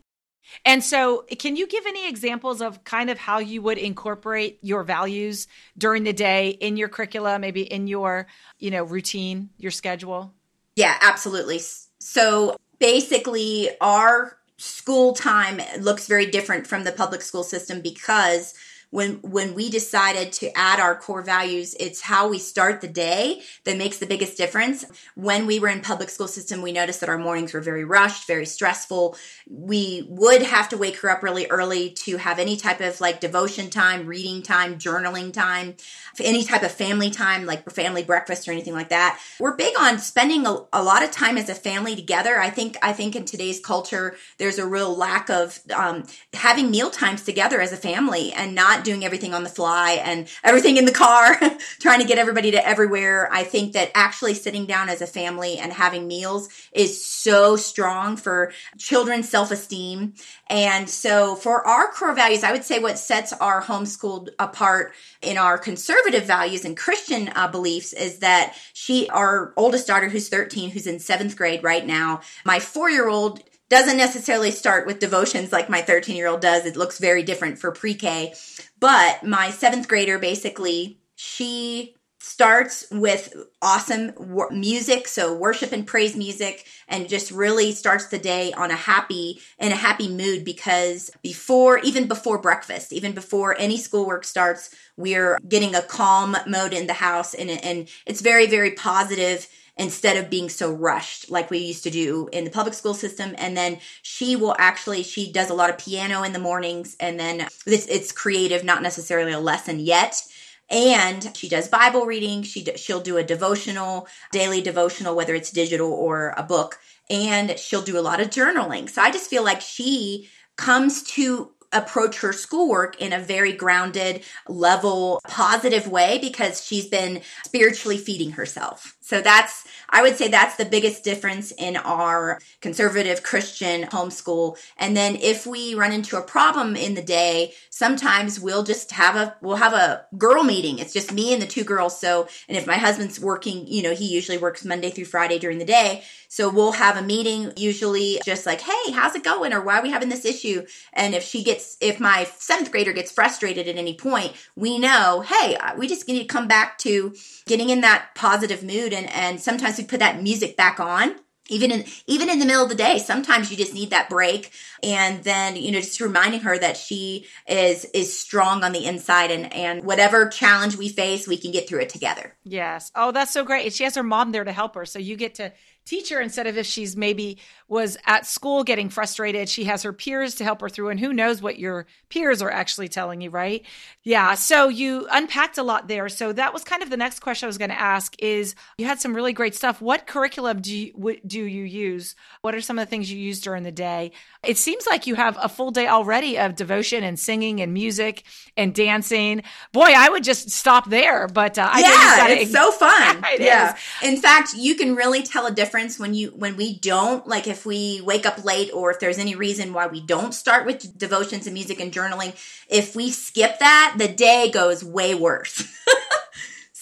And 0.66 0.84
so, 0.84 1.26
can 1.40 1.56
you 1.56 1.68
give 1.68 1.86
any 1.86 2.08
examples 2.08 2.62
of 2.62 2.84
kind 2.84 3.10
of 3.10 3.18
how 3.18 3.40
you 3.40 3.62
would 3.62 3.78
incorporate 3.78 4.60
your 4.62 4.84
values 4.84 5.48
during 5.78 6.04
the 6.04 6.14
day 6.14 6.50
in 6.50 6.78
your 6.78 6.90
curricula, 6.90 7.40
maybe 7.40 7.62
in 7.62 7.88
your, 7.88 8.28
you 8.60 8.72
know, 8.72 8.84
routine, 8.84 9.50
your 9.58 9.72
schedule? 9.72 10.34
Yeah, 10.76 10.98
absolutely. 11.02 11.62
So, 12.00 12.56
basically 12.80 13.70
our 13.82 14.38
school 14.58 15.14
time 15.14 15.62
looks 15.80 16.08
very 16.08 16.26
different 16.26 16.68
from 16.68 16.84
the 16.84 16.92
public 16.92 17.22
school 17.22 17.44
system 17.44 17.82
because 17.82 18.54
when 18.94 19.16
when 19.24 19.56
we 19.56 19.72
decided 19.72 20.32
to 20.32 20.56
add 20.56 20.80
our 20.80 20.96
core 20.96 21.24
values 21.24 21.76
it's 21.80 22.02
how 22.02 22.30
we 22.30 22.38
start 22.38 22.80
the 22.80 22.88
day 22.88 23.42
that 23.64 23.76
makes 23.76 23.98
the 23.98 24.06
biggest 24.06 24.38
difference. 24.38 24.86
When 25.16 25.48
we 25.48 25.58
were 25.60 25.68
in 25.68 25.82
public 25.82 26.12
school 26.12 26.28
system 26.28 26.62
we 26.62 26.72
noticed 26.72 27.00
that 27.00 27.10
our 27.10 27.18
mornings 27.18 27.54
were 27.54 27.60
very 27.60 27.84
rushed 27.84 28.28
very 28.28 28.46
stressful. 28.46 29.18
We 29.50 30.06
would 30.08 30.44
have 30.44 30.70
to 30.70 30.78
wake 30.78 30.98
her 30.98 31.10
up 31.10 31.24
really 31.24 31.48
early 31.48 31.90
to 32.06 32.18
have 32.18 32.38
any 32.38 32.56
type 32.56 32.82
of 32.82 33.02
like 33.02 33.20
devotion 33.20 33.72
time 33.72 34.06
reading 34.06 34.44
time 34.44 34.78
journaling 34.78 35.34
time 35.34 35.76
any 36.20 36.44
type 36.44 36.62
of 36.62 36.72
family 36.72 37.10
time 37.10 37.48
like 37.48 37.68
family 37.72 38.04
breakfast 38.04 38.48
or 38.48 38.52
anything 38.52 38.74
like 38.74 38.90
that. 38.90 39.20
We're 39.40 39.56
big 39.56 39.74
on 39.80 39.98
spending 39.98 40.46
a, 40.46 40.56
a 40.72 40.84
lot 40.84 41.02
of 41.02 41.10
time 41.10 41.40
as 41.40 41.50
a 41.50 41.56
family 41.56 41.96
together. 41.96 42.40
I 42.40 42.52
think 42.52 42.78
i 42.84 42.94
think 42.94 43.16
in 43.16 43.26
today's 43.26 43.60
culture 43.60 44.16
there's 44.38 44.60
a 44.60 44.68
real 44.68 44.96
lack 44.96 45.32
of 45.32 45.60
um, 45.76 46.04
having 46.34 46.70
meal 46.70 46.92
times 46.92 47.24
together 47.24 47.60
as 47.60 47.74
a 47.74 47.78
family 47.78 48.32
and 48.34 48.54
not 48.54 48.83
doing 48.84 49.06
everything 49.06 49.34
on 49.34 49.44
the 49.44 49.50
fly 49.50 50.02
and 50.04 50.28
everything 50.44 50.78
in 50.78 50.86
the 50.86 50.92
car, 50.92 51.36
trying 51.80 52.00
to 52.00 52.08
get 52.08 52.18
everybody 52.18 52.52
to 52.52 52.68
everywhere. 52.68 53.30
I 53.32 53.44
think 53.44 53.74
that 53.74 53.92
actually 53.96 54.34
sitting 54.34 54.66
down 54.66 54.90
as 54.90 55.02
a 55.02 55.08
family 55.08 55.58
and 55.58 55.72
having 55.72 56.08
meals 56.08 56.50
is 56.72 57.04
so 57.06 57.56
strong 57.56 58.18
for 58.18 58.52
children's 58.78 59.30
self 59.30 59.52
esteem. 59.52 60.14
And 60.48 60.90
so 60.90 61.36
for 61.36 61.66
our 61.68 61.92
core 61.92 62.14
values, 62.14 62.44
I 62.44 62.52
would 62.52 62.64
say 62.64 62.80
what 62.80 62.98
sets 62.98 63.34
our 63.34 63.62
homeschooled 63.62 64.30
apart 64.40 64.94
in 65.22 65.38
our 65.38 65.58
conservative 65.58 66.26
values 66.26 66.66
and 66.66 66.78
Christian 66.78 67.30
uh, 67.36 67.48
beliefs 67.48 67.94
is 67.94 68.20
that 68.20 68.56
she, 68.74 69.10
our 69.10 69.54
oldest 69.58 69.88
daughter, 69.88 70.10
who's 70.10 70.30
13, 70.30 70.72
who's 70.72 70.88
in 70.88 71.00
seventh 71.00 71.36
grade 71.36 71.64
right 71.64 71.86
now, 71.86 72.22
my 72.46 72.60
four 72.60 72.90
year 72.90 73.08
old 73.08 73.42
doesn't 73.74 73.98
necessarily 73.98 74.52
start 74.52 74.86
with 74.86 75.00
devotions 75.00 75.52
like 75.52 75.68
my 75.68 75.82
13 75.82 76.16
year 76.16 76.28
old 76.28 76.42
does. 76.42 76.68
It 76.68 76.76
looks 76.76 77.00
very 77.00 77.24
different 77.24 77.58
for 77.58 77.72
pre 77.72 77.96
K. 77.96 78.34
But 78.80 79.24
my 79.24 79.50
seventh 79.50 79.88
grader 79.88 80.20
basically, 80.20 81.00
she 81.16 81.96
starts 82.20 82.86
with 82.90 83.36
awesome 83.62 84.14
wor- 84.16 84.50
music 84.50 85.10
so 85.10 85.36
worship 85.36 85.74
and 85.74 85.86
praise 85.86 86.16
music 86.16 86.66
and 86.88 87.10
just 87.10 87.32
really 87.32 87.74
starts 87.74 88.08
the 88.08 88.18
day 88.18 88.54
on 88.54 88.72
a 88.72 88.76
happy 88.76 89.42
in 89.60 89.74
a 89.74 89.76
happy 89.76 90.08
mood 90.08 90.46
because 90.46 91.12
before 91.22 91.80
even 91.80 92.08
before 92.08 92.38
breakfast 92.38 92.94
even 92.94 93.12
before 93.12 93.60
any 93.60 93.76
schoolwork 93.76 94.24
starts 94.24 94.74
we're 94.96 95.38
getting 95.50 95.76
a 95.76 95.82
calm 95.82 96.38
mode 96.48 96.72
in 96.72 96.88
the 96.88 96.94
house 96.94 97.34
and, 97.34 97.50
and 97.50 97.90
it's 98.06 98.22
very 98.22 98.48
very 98.48 98.72
positive 98.72 99.46
instead 99.78 100.18
of 100.18 100.30
being 100.30 100.50
so 100.50 100.72
rushed 100.72 101.32
like 101.32 101.50
we 101.50 101.58
used 101.58 101.84
to 101.84 101.90
do 101.90 102.30
in 102.32 102.44
the 102.44 102.52
public 102.52 102.74
school 102.74 102.94
system. 102.94 103.34
And 103.38 103.58
then 103.58 103.80
she 104.02 104.36
will 104.36 104.56
actually 104.60 105.04
she 105.04 105.32
does 105.32 105.50
a 105.50 105.54
lot 105.54 105.70
of 105.70 105.78
piano 105.78 106.24
in 106.24 106.34
the 106.34 106.40
mornings. 106.40 106.96
And 107.00 107.20
then 107.20 107.48
this 107.66 107.88
it's 107.88 108.12
creative 108.12 108.64
not 108.64 108.84
necessarily 108.84 109.32
a 109.32 109.40
lesson 109.40 109.80
yet. 109.80 110.22
And 110.70 111.36
she 111.36 111.50
does 111.50 111.68
bible 111.68 112.06
reading. 112.06 112.44
She 112.44 112.64
she'll 112.76 113.02
do 113.02 113.18
a 113.18 113.24
devotional 113.24 114.08
daily 114.32 114.62
devotional 114.62 115.16
whether 115.16 115.36
it's 115.36 115.52
digital 115.52 115.92
or 115.92 116.34
a 116.38 116.44
book. 116.44 116.80
And 117.10 117.58
she'll 117.58 117.82
do 117.82 117.98
a 117.98 118.02
lot 118.02 118.22
of 118.22 118.30
journaling. 118.30 118.90
So 118.90 119.02
i 119.02 119.12
just 119.12 119.30
feel 119.30 119.44
like 119.44 119.62
she 119.62 120.30
comes 120.56 121.02
to 121.04 121.52
approach 121.74 122.20
her 122.20 122.34
schoolwork 122.34 123.02
in 123.02 123.14
a 123.14 123.20
very 123.20 123.54
grounded, 123.54 124.24
level, 124.48 125.20
positive 125.28 125.88
way 125.88 126.20
because 126.20 126.64
she's 126.64 126.88
been 126.88 127.22
spiritually 127.46 127.98
feeding 127.98 128.32
herself. 128.32 128.96
So 129.02 129.20
that's, 129.22 129.68
I 129.90 130.02
would 130.02 130.16
say 130.16 130.30
that's 130.30 130.56
the 130.56 130.64
biggest 130.66 131.04
difference 131.04 131.52
in 131.52 131.76
our 131.76 132.40
conservative 132.62 133.22
Christian 133.22 133.84
homeschool. 133.84 134.58
And 134.78 134.96
then 134.96 135.18
if 135.18 135.46
we 135.46 135.76
run 135.76 135.92
into 135.92 136.18
a 136.18 136.22
problem 136.22 136.78
in 136.78 136.94
the 136.94 137.02
day, 137.02 137.54
sometimes 137.70 138.40
we'll 138.40 138.64
just 138.64 138.92
have 138.92 139.16
a 139.18 139.36
we'll 139.42 139.58
have 139.58 139.74
a 139.74 140.06
girl 140.18 140.44
meeting. 140.44 140.80
It's 140.80 140.94
just 140.94 141.12
me 141.12 141.34
and 141.34 141.42
the 141.42 141.48
two 141.48 141.66
girls. 141.66 142.00
So, 142.00 142.30
and 142.48 142.58
if 142.58 142.66
my 142.66 142.78
husband's 142.78 143.20
working, 143.20 143.68
you 143.68 143.84
know, 143.84 143.94
he 143.94 144.06
usually 144.06 144.38
works 144.38 144.64
Monday 144.64 144.90
through 144.90 145.06
Friday 145.06 145.38
during 145.38 145.58
the 145.58 145.66
day. 145.66 146.04
So 146.30 146.50
we'll 146.50 146.72
have 146.72 146.98
a 146.98 147.04
meeting 147.04 147.54
usually 147.58 148.20
just 148.26 148.48
like, 148.48 148.62
hey, 148.62 148.92
how's 148.92 149.14
it 149.14 149.24
going? 149.24 149.54
Or 149.54 149.62
why 149.62 149.78
are 149.78 149.84
we 149.84 149.92
having 149.92 150.10
this 150.10 150.26
issue? 150.26 150.66
And 150.92 151.14
if 151.14 151.22
she 151.24 151.44
gets, 151.44 151.63
if 151.82 152.00
my 152.00 152.26
seventh 152.38 152.72
grader 152.72 152.94
gets 152.94 153.12
frustrated 153.12 153.68
at 153.68 153.76
any 153.76 153.96
point, 153.96 154.34
we 154.56 154.80
know, 154.80 155.22
hey, 155.22 155.56
uh, 155.56 155.76
we 155.78 155.88
just 155.88 156.08
need 156.08 156.20
to 156.20 156.26
come 156.26 156.48
back 156.48 156.78
to 156.80 157.16
getting 157.46 157.70
in 157.70 157.82
that 157.82 158.10
positive 158.16 158.64
mood. 158.64 158.94
And, 158.94 159.10
and 159.12 159.40
sometimes 159.40 159.78
we 159.78 159.84
put 159.86 160.00
that 160.00 160.22
music 160.22 160.56
back 160.58 160.80
on. 160.80 161.16
Even 161.50 161.72
in 161.72 161.84
even 162.08 162.30
in 162.30 162.40
the 162.40 162.46
middle 162.46 162.64
of 162.64 162.70
the 162.70 162.76
day 162.76 162.98
sometimes 163.00 163.52
you 163.52 163.58
just 163.58 163.74
need 163.74 163.90
that 163.90 164.10
break. 164.10 164.50
And 164.82 165.26
then 165.26 165.58
you 165.58 165.74
know 165.74 165.82
just 165.82 166.00
reminding 166.00 166.40
her 166.40 166.58
that 166.58 166.78
she 166.78 167.28
is 167.50 167.84
is 167.94 168.18
strong 168.18 168.64
on 168.64 168.72
the 168.72 168.86
inside 168.86 169.30
and 169.30 169.52
and 169.52 169.84
whatever 169.84 170.30
challenge 170.30 170.78
we 170.78 170.88
face 170.88 171.28
we 171.28 171.36
can 171.36 171.52
get 171.52 171.68
through 171.68 171.82
it 171.82 171.90
together. 171.90 172.34
Yes. 172.46 172.94
Oh 172.96 173.12
that's 173.12 173.34
so 173.34 173.44
great. 173.44 173.74
She 173.74 173.84
has 173.84 173.96
her 173.96 174.04
mom 174.04 174.32
there 174.32 174.46
to 174.46 174.54
help 174.54 174.76
her. 174.76 174.86
So 174.86 175.00
you 175.00 175.18
get 175.18 175.36
to 175.36 175.52
teacher 175.86 176.22
instead 176.22 176.48
of 176.48 176.58
if 176.58 176.66
she's 176.66 176.96
maybe 176.96 177.38
was 177.68 177.98
at 178.06 178.26
school 178.26 178.64
getting 178.64 178.90
frustrated. 178.90 179.50
She 179.50 179.64
has 179.66 179.84
her 179.84 179.92
peers 179.92 180.36
to 180.36 180.44
help 180.44 180.62
her 180.62 180.70
through 180.70 180.90
and 180.90 181.00
who 181.00 181.12
knows 181.12 181.42
what 181.42 181.60
your 181.60 181.88
peers 182.10 182.42
are 182.42 182.52
actually 182.52 182.88
telling 182.88 183.20
you 183.20 183.30
right? 183.30 183.66
Yeah 184.04 184.36
so 184.36 184.70
you 184.70 185.08
unpacked 185.12 185.58
a 185.58 185.64
lot 185.64 185.88
there. 185.88 186.08
So 186.10 186.32
that 186.34 186.54
was 186.54 186.64
kind 186.64 186.84
of 186.84 186.90
the 186.90 186.98
next 186.98 187.20
question 187.20 187.48
i 187.48 187.48
was 187.48 187.58
going 187.58 187.72
to 187.72 187.80
ask 187.80 188.16
is 188.20 188.56
you 188.78 188.86
had 188.86 189.00
some 189.00 189.16
really 189.16 189.34
great 189.34 189.56
stuff. 189.56 189.82
What 189.82 190.08
curriculum 190.08 190.62
do 190.62 190.76
you 190.76 191.18
do 191.26 191.44
you 191.44 191.64
use? 191.64 192.16
What 192.42 192.56
are 192.56 192.62
some 192.62 192.78
of 192.78 192.86
the 192.86 192.90
things 192.90 193.12
you 193.12 193.20
use 193.20 193.42
during 193.42 193.64
the 193.64 193.72
day? 193.72 194.12
It 194.44 194.58
seems 194.58 194.86
like 194.86 195.08
you 195.08 195.16
have 195.16 195.38
a 195.42 195.50
full 195.50 195.72
day 195.72 195.88
already 195.88 196.38
of 196.38 196.56
devotion 196.56 197.04
and 197.04 197.20
singing 197.20 197.60
and 197.62 197.74
music 197.74 198.24
and 198.56 198.74
dancing. 198.74 199.44
Boy 199.72 199.94
i 199.96 200.10
would 200.10 200.24
just 200.24 200.50
stop 200.50 200.90
there 200.90 201.28
but 201.28 201.58
uh, 201.58 201.72
yeah 201.78 202.28
it's 202.30 202.52
so 202.52 202.72
fun. 202.72 203.24
It 203.34 203.42
yeah. 203.42 203.74
Is. 203.74 203.80
in 204.04 204.22
fact 204.22 204.54
you 204.54 204.76
can 204.76 204.96
really 204.96 205.24
tell 205.24 205.48
a 205.48 205.52
difference 205.52 205.73
difference 205.74 205.98
when 205.98 206.14
you 206.14 206.30
when 206.36 206.56
we 206.56 206.78
don't 206.78 207.26
like 207.26 207.48
if 207.48 207.66
we 207.66 208.00
wake 208.02 208.28
up 208.28 208.46
late 208.46 208.70
or 208.76 208.92
if 208.92 209.00
there's 209.00 209.18
any 209.18 209.34
reason 209.34 209.74
why 209.74 209.88
we 209.88 210.00
don't 210.00 210.32
start 210.32 210.68
with 210.68 210.96
devotions 211.00 211.48
and 211.48 211.54
music 211.56 211.80
and 211.80 211.92
journaling 211.92 212.32
if 212.70 212.96
we 212.96 213.10
skip 213.10 213.58
that 213.58 213.96
the 213.98 214.08
day 214.08 214.52
goes 214.52 214.84
way 214.84 215.16
worse 215.16 215.68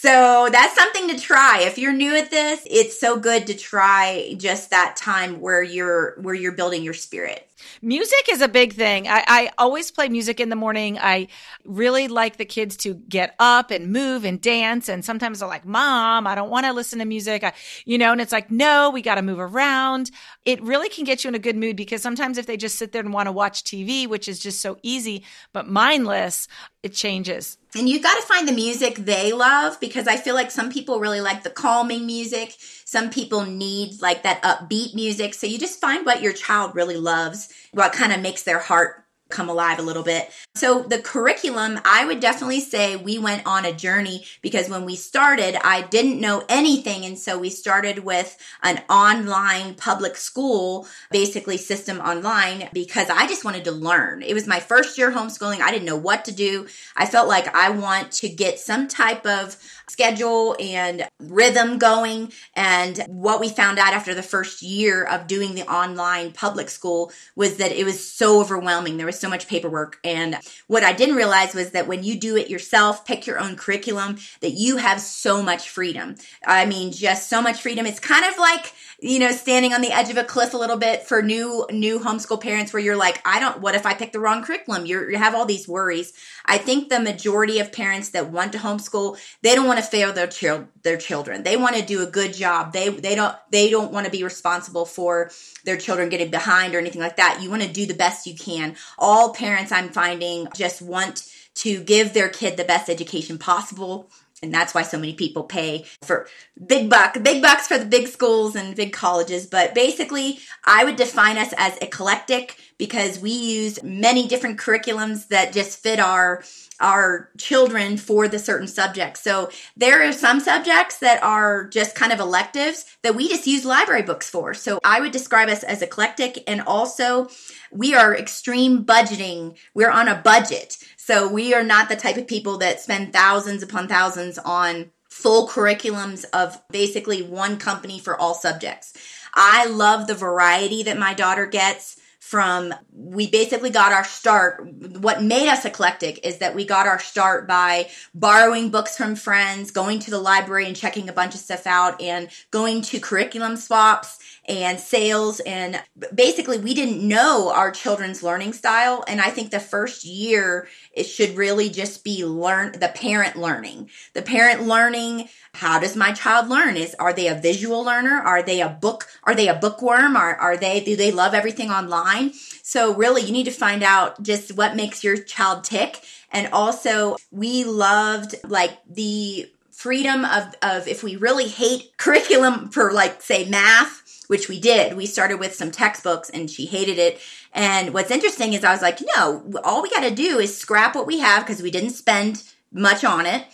So 0.02 0.50
that's 0.52 0.74
something 0.74 1.10
to 1.10 1.20
try. 1.20 1.60
If 1.62 1.78
you're 1.78 1.94
new 1.94 2.16
at 2.16 2.32
this, 2.32 2.66
it's 2.66 3.00
so 3.00 3.20
good 3.20 3.46
to 3.46 3.54
try 3.54 4.34
just 4.36 4.72
that 4.72 4.96
time 4.96 5.40
where 5.42 5.62
you're 5.62 6.16
where 6.20 6.34
you're 6.34 6.54
building 6.54 6.82
your 6.82 6.96
spirit. 6.96 7.48
Music 7.82 8.28
is 8.32 8.42
a 8.42 8.48
big 8.48 8.74
thing. 8.74 9.08
I, 9.08 9.24
I, 9.28 9.52
always 9.58 9.92
play 9.92 10.10
music 10.10 10.40
in 10.40 10.50
the 10.50 10.56
morning. 10.56 10.98
I 11.00 11.28
really 11.66 12.08
like 12.08 12.38
the 12.38 12.46
kids 12.46 12.78
to 12.78 12.96
get 12.96 13.36
up 13.40 13.72
and 13.72 13.92
move 13.92 14.26
and 14.26 14.42
dance. 14.42 14.90
And 14.90 15.04
sometimes 15.04 15.40
they're 15.40 15.48
like, 15.48 15.66
Mom, 15.66 16.28
I 16.28 16.36
don't 16.36 16.50
want 16.50 16.66
to 16.66 16.74
listen 16.74 17.00
to 17.00 17.06
music. 17.06 17.44
I, 17.44 17.54
you 17.86 17.98
know, 17.98 18.12
and 18.12 18.22
it's 18.22 18.32
like, 18.32 18.52
no, 18.52 18.90
we 18.90 19.02
got 19.02 19.16
to 19.16 19.22
move 19.22 19.40
around. 19.40 20.12
It 20.46 20.62
really 20.64 20.90
can 20.90 21.04
get 21.04 21.24
you 21.24 21.28
in 21.28 21.36
a 21.36 21.40
good 21.40 21.56
mood 21.56 21.76
because 21.76 22.02
sometimes 22.02 22.38
if 22.38 22.46
they 22.46 22.58
just 22.58 22.78
sit 22.78 22.92
there 22.92 23.02
and 23.02 23.14
want 23.14 23.28
to 23.28 23.32
watch 23.32 23.64
TV, 23.64 24.08
which 24.08 24.28
is 24.28 24.40
just 24.40 24.62
so 24.62 24.78
easy, 24.84 25.24
but 25.54 25.68
mindless, 25.68 26.48
it 26.84 26.94
changes. 26.94 27.58
And 27.76 27.88
you 27.88 28.02
got 28.02 28.16
to 28.16 28.22
find 28.24 28.48
the 28.48 28.54
music 28.54 28.96
they 28.96 29.32
love 29.32 29.80
because 29.80 30.08
I 30.08 30.18
feel 30.18 30.36
like 30.36 30.52
some 30.52 30.72
people 30.72 31.00
really 31.00 31.22
like 31.22 31.44
the 31.44 31.50
calming 31.50 32.06
music. 32.06 32.56
Some 32.92 33.10
people 33.10 33.46
need 33.46 34.02
like 34.02 34.24
that 34.24 34.44
upbeat 34.44 34.94
music. 34.94 35.34
So 35.34 35.48
you 35.48 35.58
just 35.58 35.80
find 35.80 36.06
what 36.06 36.22
your 36.22 36.34
child 36.34 36.76
really 36.76 36.98
loves, 36.98 37.48
what 37.72 37.94
kind 37.94 38.12
of 38.12 38.20
makes 38.20 38.44
their 38.44 38.60
heart 38.60 39.06
come 39.30 39.48
alive 39.48 39.80
a 39.80 39.82
little 39.82 40.04
bit. 40.04 40.30
So 40.56 40.82
the 40.82 41.00
curriculum, 41.00 41.80
I 41.86 42.04
would 42.04 42.20
definitely 42.20 42.60
say 42.60 42.98
we 42.98 43.18
went 43.18 43.48
on 43.48 43.64
a 43.64 43.72
journey 43.72 44.26
because 44.42 44.68
when 44.68 44.84
we 44.84 44.98
started, 44.98 45.56
I 45.66 45.84
didn't 45.84 46.20
know 46.20 46.44
anything. 46.50 47.06
And 47.06 47.18
so 47.18 47.40
we 47.40 47.50
started 47.50 48.00
with 48.00 48.38
an 48.62 48.82
online 48.90 49.76
public 49.76 50.18
school, 50.18 50.86
basically 51.12 51.56
system 51.56 52.00
online 52.00 52.68
because 52.74 53.10
I 53.10 53.26
just 53.26 53.46
wanted 53.46 53.64
to 53.64 53.72
learn. 53.72 54.22
It 54.22 54.34
was 54.34 54.48
my 54.48 54.60
first 54.60 54.98
year 54.98 55.12
homeschooling. 55.12 55.62
I 55.62 55.72
didn't 55.72 55.86
know 55.86 55.96
what 55.96 56.26
to 56.26 56.34
do. 56.34 56.68
I 56.98 57.06
felt 57.06 57.30
like 57.30 57.56
I 57.56 57.70
want 57.70 58.12
to 58.14 58.28
get 58.28 58.60
some 58.60 58.90
type 58.90 59.26
of 59.26 59.56
schedule 59.92 60.56
and 60.60 61.08
rhythm 61.20 61.78
going. 61.78 62.32
And 62.56 62.98
what 63.08 63.40
we 63.40 63.50
found 63.50 63.78
out 63.78 63.94
after 63.94 64.14
the 64.14 64.24
first 64.24 64.62
year 64.62 65.04
of 65.04 65.28
doing 65.28 65.56
the 65.56 65.70
online 65.72 66.32
public 66.32 66.70
school 66.70 67.12
was 67.36 67.58
that 67.58 67.72
it 67.72 67.86
was 67.86 68.04
so 68.04 68.40
overwhelming. 68.40 68.98
There 68.98 69.06
was 69.06 69.20
so 69.20 69.30
much 69.30 69.48
paperwork. 69.48 70.00
And 70.04 70.38
what 70.68 70.84
I 70.84 70.94
didn't 70.94 71.16
realize 71.16 71.54
was 71.54 71.72
that 71.72 71.88
when 71.88 72.04
you 72.04 72.20
do 72.20 72.38
it 72.38 72.50
yourself, 72.50 73.06
pick 73.06 73.28
your 73.28 73.40
own 73.40 73.56
curriculum, 73.56 74.18
that 74.40 74.52
you 74.52 74.78
have 74.78 75.02
so 75.02 75.44
much 75.44 75.70
freedom. 75.70 76.16
I 76.46 76.66
mean, 76.66 76.92
just 76.92 77.30
so 77.30 77.42
much 77.42 77.62
freedom. 77.62 77.86
It's 77.86 78.00
kind 78.00 78.26
of 78.26 78.38
like, 78.38 78.74
you 79.00 79.20
know, 79.20 79.32
standing 79.32 79.74
on 79.74 79.82
the 79.82 79.92
edge 79.92 80.10
of 80.10 80.18
a 80.18 80.24
cliff 80.24 80.54
a 80.54 80.58
little 80.58 80.78
bit 80.78 81.04
for 81.08 81.22
new, 81.22 81.66
new 81.72 82.00
homeschool 82.00 82.40
parents 82.40 82.72
where 82.72 82.82
you're 82.82 82.96
like, 82.96 83.22
I 83.26 83.40
don't, 83.40 83.60
what 83.60 83.76
if 83.76 83.86
I 83.86 83.94
pick 83.94 84.12
the 84.12 84.20
wrong 84.20 84.44
curriculum? 84.44 84.86
You're, 84.86 85.10
you 85.10 85.18
have 85.18 85.36
all 85.36 85.46
these 85.46 85.68
worries. 85.68 86.14
I 86.46 86.58
think 86.58 86.90
the 86.90 87.00
majority 87.00 87.60
of 87.60 87.72
parents 87.72 88.10
that 88.10 88.32
want 88.32 88.54
to 88.54 88.60
homeschool, 88.60 89.18
they 89.42 89.56
don't 89.56 89.68
want 89.68 89.80
to 89.80 89.81
fail 89.82 90.14
their 90.14 90.28
child, 90.28 90.68
their 90.84 90.98
children. 90.98 91.44
They 91.44 91.58
want 91.58 91.76
to 91.76 91.86
do 91.86 92.02
a 92.02 92.06
good 92.06 92.34
job. 92.34 92.74
They, 92.74 92.90
they 92.90 93.16
don't, 93.16 93.36
they 93.52 93.70
don't 93.70 93.92
want 93.92 94.06
to 94.06 94.12
be 94.12 94.24
responsible 94.24 94.86
for 94.86 95.32
their 95.66 95.78
children 95.78 96.10
getting 96.10 96.32
behind 96.32 96.76
or 96.76 96.80
anything 96.80 97.02
like 97.02 97.18
that. 97.18 97.40
You 97.42 97.50
want 97.50 97.64
to 97.64 97.72
do 97.72 97.86
the 97.86 97.94
best 97.94 98.28
you 98.28 98.36
can. 98.36 98.76
All 98.98 99.34
parents 99.34 99.72
I'm 99.72 99.90
finding 99.90 100.48
just 100.56 100.82
want 100.82 101.32
to 101.56 101.84
give 101.84 102.14
their 102.14 102.30
kid 102.30 102.58
the 102.58 102.64
best 102.64 102.90
education 102.90 103.38
possible 103.38 104.10
and 104.44 104.54
that's 104.54 104.74
why 104.74 104.82
so 104.82 104.98
many 104.98 105.14
people 105.14 105.44
pay 105.44 105.86
for 106.02 106.28
big 106.66 106.90
buck 106.90 107.22
big 107.22 107.42
bucks 107.42 107.68
for 107.68 107.78
the 107.78 107.86
big 107.86 108.08
schools 108.08 108.56
and 108.56 108.76
big 108.76 108.94
colleges 108.94 109.46
but 109.46 109.76
basically 109.76 110.40
i 110.66 110.84
would 110.84 110.96
define 110.96 111.38
us 111.38 111.54
as 111.58 111.78
eclectic 111.78 112.58
because 112.78 113.20
we 113.20 113.32
use 113.32 113.82
many 113.84 114.28
different 114.28 114.60
curriculums 114.60 115.28
that 115.28 115.54
just 115.54 115.80
fit 115.80 116.00
our 116.00 116.44
our 116.82 117.30
children 117.38 117.98
for 117.98 118.28
the 118.28 118.40
certain 118.40 118.68
subjects. 118.68 119.22
So 119.22 119.50
there 119.78 120.08
are 120.08 120.12
some 120.12 120.40
subjects 120.40 120.98
that 121.00 121.24
are 121.24 121.68
just 121.68 121.96
kind 121.96 122.12
of 122.12 122.20
electives 122.20 122.86
that 123.04 123.16
we 123.16 123.30
just 123.30 123.48
use 123.48 123.64
library 123.64 124.02
books 124.02 124.30
for. 124.30 124.54
So 124.54 124.80
I 124.84 125.00
would 125.00 125.12
describe 125.12 125.50
us 125.50 125.64
as 125.64 125.82
eclectic 125.82 126.44
and 126.48 126.62
also 126.62 127.30
we 127.72 127.94
are 127.94 128.16
extreme 128.16 128.84
budgeting. 128.84 129.56
We're 129.74 129.92
on 129.92 130.08
a 130.08 130.22
budget. 130.22 130.78
So 130.98 131.28
we 131.28 131.54
are 131.54 131.64
not 131.64 131.90
the 131.90 131.96
type 131.96 132.18
of 132.18 132.28
people 132.28 132.58
that 132.58 132.82
spend 132.82 133.14
thousands 133.14 133.64
upon 133.64 133.88
thousands 133.88 134.38
on 134.38 134.92
full 135.10 135.48
curriculums 135.48 136.26
of 136.34 136.62
basically 136.70 137.22
one 137.22 137.58
company 137.58 138.00
for 138.00 138.20
all 138.20 138.34
subjects. 138.34 138.94
I 139.34 139.66
love 139.66 140.08
the 140.08 140.16
variety 140.16 140.84
that 140.84 140.98
my 140.98 141.14
daughter 141.14 141.46
gets 141.46 142.01
from 142.32 142.74
we 142.94 143.30
basically 143.30 143.70
got 143.70 143.92
our 143.92 144.06
start 144.06 144.66
what 145.00 145.22
made 145.22 145.50
us 145.50 145.66
eclectic 145.66 146.26
is 146.26 146.38
that 146.38 146.56
we 146.56 146.64
got 146.64 146.88
our 146.88 146.98
start 146.98 147.46
by 147.46 147.90
borrowing 148.16 148.70
books 148.70 148.96
from 148.96 149.18
friends 149.18 149.70
going 149.70 150.00
to 150.00 150.10
the 150.10 150.18
library 150.18 150.66
and 150.66 150.74
checking 150.74 151.10
a 151.10 151.14
bunch 151.14 151.36
of 151.36 151.42
stuff 151.42 151.68
out 151.68 152.02
and 152.02 152.30
going 152.50 152.82
to 152.82 153.02
curriculum 153.02 153.58
swaps 153.58 154.18
and 154.48 154.80
sales 154.80 155.40
and 155.42 155.82
basically 156.16 156.58
we 156.58 156.74
didn't 156.74 157.08
know 157.08 157.52
our 157.54 157.72
children's 157.72 158.24
learning 158.24 158.54
style 158.54 159.04
and 159.08 159.22
i 159.22 159.30
think 159.30 159.52
the 159.52 159.60
first 159.60 160.04
year 160.04 160.68
it 160.94 161.04
should 161.04 161.38
really 161.38 161.70
just 161.70 162.04
be 162.04 162.26
learn 162.26 162.74
the 162.74 162.90
parent 162.90 163.36
learning. 163.36 163.90
The 164.14 164.22
parent 164.22 164.64
learning 164.64 165.30
how 165.54 165.80
does 165.80 165.96
my 165.98 166.14
child 166.14 166.48
learn? 166.48 166.78
Is 166.78 166.96
are 166.96 167.14
they 167.14 167.28
a 167.28 167.36
visual 167.36 167.84
learner? 167.84 168.22
Are 168.22 168.42
they 168.42 168.62
a 168.62 168.70
book 168.70 169.08
are 169.24 169.36
they 169.36 169.48
a 169.48 169.56
bookworm? 169.56 170.16
Are, 170.16 170.36
are 170.36 170.58
they 170.58 170.82
do 170.82 170.96
they 170.96 171.12
love 171.12 171.34
everything 171.34 171.70
online? 171.70 172.34
So 172.64 172.94
really 172.94 173.22
you 173.22 173.32
need 173.32 173.46
to 173.46 173.52
find 173.52 173.84
out 173.84 174.22
just 174.22 174.56
what 174.56 174.76
makes 174.76 175.04
your 175.04 175.18
child 175.18 175.64
tick 175.64 176.02
and 176.32 176.48
also 176.54 177.16
we 177.32 177.64
loved 177.64 178.36
like 178.48 178.78
the 178.90 179.50
freedom 179.72 180.26
of, 180.26 180.54
of 180.62 180.88
if 180.88 181.04
we 181.04 181.16
really 181.16 181.48
hate 181.48 181.98
curriculum 181.98 182.70
for 182.70 182.92
like 182.92 183.22
say 183.22 183.50
math 183.50 184.01
which 184.32 184.48
we 184.48 184.62
did. 184.62 184.96
We 184.96 185.08
started 185.08 185.42
with 185.42 185.54
some 185.54 185.72
textbooks 185.72 186.30
and 186.30 186.50
she 186.50 186.66
hated 186.66 186.98
it. 186.98 187.20
And 187.52 187.94
what's 187.94 188.12
interesting 188.12 188.54
is 188.54 188.64
I 188.64 188.72
was 188.72 188.82
like, 188.82 189.00
no, 189.18 189.52
all 189.66 189.84
we 189.84 189.90
got 189.90 190.04
to 190.08 190.16
do 190.16 190.40
is 190.40 190.58
scrap 190.58 190.96
what 190.96 191.06
we 191.06 191.20
have 191.20 191.46
because 191.46 191.62
we 191.62 191.70
didn't 191.70 191.90
spend 191.90 192.42
much 192.72 193.04
on 193.04 193.26
it. 193.26 193.46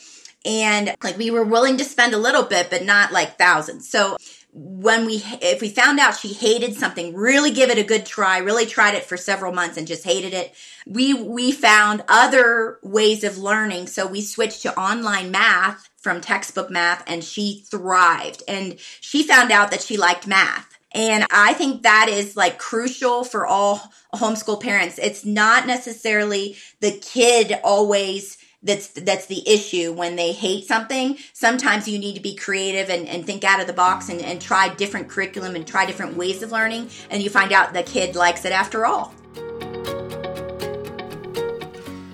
And 0.46 0.96
like 1.03 1.17
we 1.17 1.31
were 1.31 1.43
willing 1.43 1.77
to 1.77 1.84
spend 1.84 2.13
a 2.13 2.19
little 2.19 2.43
bit, 2.43 2.69
but 2.69 2.86
not 2.86 3.12
like 3.12 3.39
thousands. 3.39 3.89
So 3.89 4.17
when 4.53 5.07
we, 5.07 5.24
if 5.41 5.62
we 5.62 5.69
found 5.69 6.00
out 6.00 6.15
she 6.15 6.31
hated 6.31 6.75
something, 6.75 7.15
really 7.15 7.50
give 7.50 7.72
it 7.72 7.79
a 7.79 7.84
good 7.84 8.05
try, 8.05 8.38
really 8.38 8.67
tried 8.67 8.93
it 8.93 9.05
for 9.05 9.17
several 9.17 9.53
months 9.53 9.77
and 9.77 9.88
just 9.88 10.03
hated 10.03 10.36
it. 10.36 10.53
We, 10.86 11.15
we 11.15 11.51
found 11.53 12.03
other 12.07 12.77
ways 12.84 13.24
of 13.24 13.39
learning. 13.39 13.88
So 13.88 14.05
we 14.05 14.22
switched 14.22 14.62
to 14.62 14.79
online 14.79 15.31
math 15.31 15.89
from 16.07 16.21
textbook 16.21 16.69
math 16.71 17.03
and 17.05 17.21
she 17.21 17.65
thrived 17.69 18.41
and 18.47 18.79
she 19.01 19.23
found 19.23 19.51
out 19.51 19.71
that 19.71 19.81
she 19.81 19.97
liked 19.97 20.25
math. 20.25 20.77
And 20.93 21.25
I 21.29 21.51
think 21.51 21.83
that 21.83 22.07
is 22.07 22.37
like 22.37 22.57
crucial 22.57 23.25
for 23.25 23.45
all 23.45 23.91
homeschool 24.15 24.61
parents. 24.61 24.97
It's 24.99 25.25
not 25.25 25.67
necessarily 25.67 26.55
the 26.79 26.91
kid 26.91 27.59
always 27.61 28.37
that's 28.63 28.87
that's 28.87 29.25
the 29.25 29.47
issue 29.49 29.91
when 29.91 30.15
they 30.15 30.31
hate 30.31 30.65
something 30.65 31.15
sometimes 31.31 31.87
you 31.87 31.99
need 31.99 32.15
to 32.15 32.21
be 32.21 32.33
creative 32.35 32.89
and, 32.89 33.07
and 33.07 33.23
think 33.23 33.43
out 33.43 33.61
of 33.61 33.67
the 33.67 33.73
box 33.73 34.09
and, 34.09 34.19
and 34.19 34.41
try 34.41 34.73
different 34.73 35.07
curriculum 35.07 35.55
and 35.55 35.67
try 35.67 35.85
different 35.85 36.17
ways 36.17 36.41
of 36.41 36.51
learning 36.51 36.89
and 37.11 37.21
you 37.21 37.29
find 37.29 37.53
out 37.53 37.71
the 37.73 37.83
kid 37.83 38.15
likes 38.15 38.45
it 38.45 38.51
after 38.51 38.83
all 38.83 39.13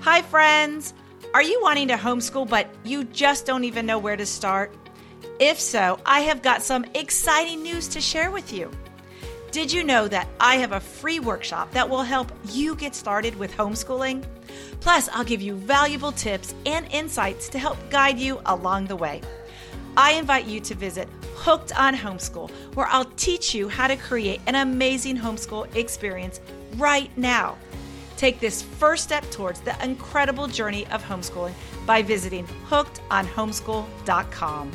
hi 0.02 0.20
friends 0.20 0.92
are 1.34 1.42
you 1.42 1.60
wanting 1.62 1.88
to 1.88 1.94
homeschool 1.94 2.48
but 2.48 2.68
you 2.84 3.04
just 3.04 3.44
don't 3.44 3.64
even 3.64 3.84
know 3.84 3.98
where 3.98 4.16
to 4.16 4.24
start 4.24 4.74
if 5.38 5.60
so 5.60 5.98
i 6.06 6.20
have 6.20 6.40
got 6.40 6.62
some 6.62 6.84
exciting 6.94 7.62
news 7.62 7.88
to 7.88 8.00
share 8.00 8.30
with 8.30 8.52
you 8.52 8.70
did 9.54 9.72
you 9.72 9.84
know 9.84 10.08
that 10.08 10.26
I 10.40 10.56
have 10.56 10.72
a 10.72 10.80
free 10.80 11.20
workshop 11.20 11.70
that 11.74 11.88
will 11.88 12.02
help 12.02 12.32
you 12.50 12.74
get 12.74 12.92
started 12.92 13.38
with 13.38 13.56
homeschooling? 13.56 14.24
Plus, 14.80 15.08
I'll 15.12 15.22
give 15.22 15.40
you 15.40 15.54
valuable 15.54 16.10
tips 16.10 16.56
and 16.66 16.88
insights 16.90 17.48
to 17.50 17.58
help 17.60 17.78
guide 17.88 18.18
you 18.18 18.40
along 18.46 18.86
the 18.86 18.96
way. 18.96 19.20
I 19.96 20.14
invite 20.14 20.46
you 20.46 20.58
to 20.58 20.74
visit 20.74 21.08
Hooked 21.36 21.72
on 21.78 21.94
Homeschool, 21.94 22.50
where 22.74 22.88
I'll 22.88 23.04
teach 23.14 23.54
you 23.54 23.68
how 23.68 23.86
to 23.86 23.94
create 23.94 24.40
an 24.48 24.56
amazing 24.56 25.16
homeschool 25.16 25.72
experience 25.76 26.40
right 26.74 27.16
now. 27.16 27.56
Take 28.24 28.40
this 28.40 28.62
first 28.62 29.04
step 29.04 29.30
towards 29.30 29.60
the 29.60 29.76
incredible 29.84 30.46
journey 30.46 30.86
of 30.86 31.04
homeschooling 31.04 31.52
by 31.84 32.00
visiting 32.00 32.46
hookedonhomeschool.com. 32.70 34.72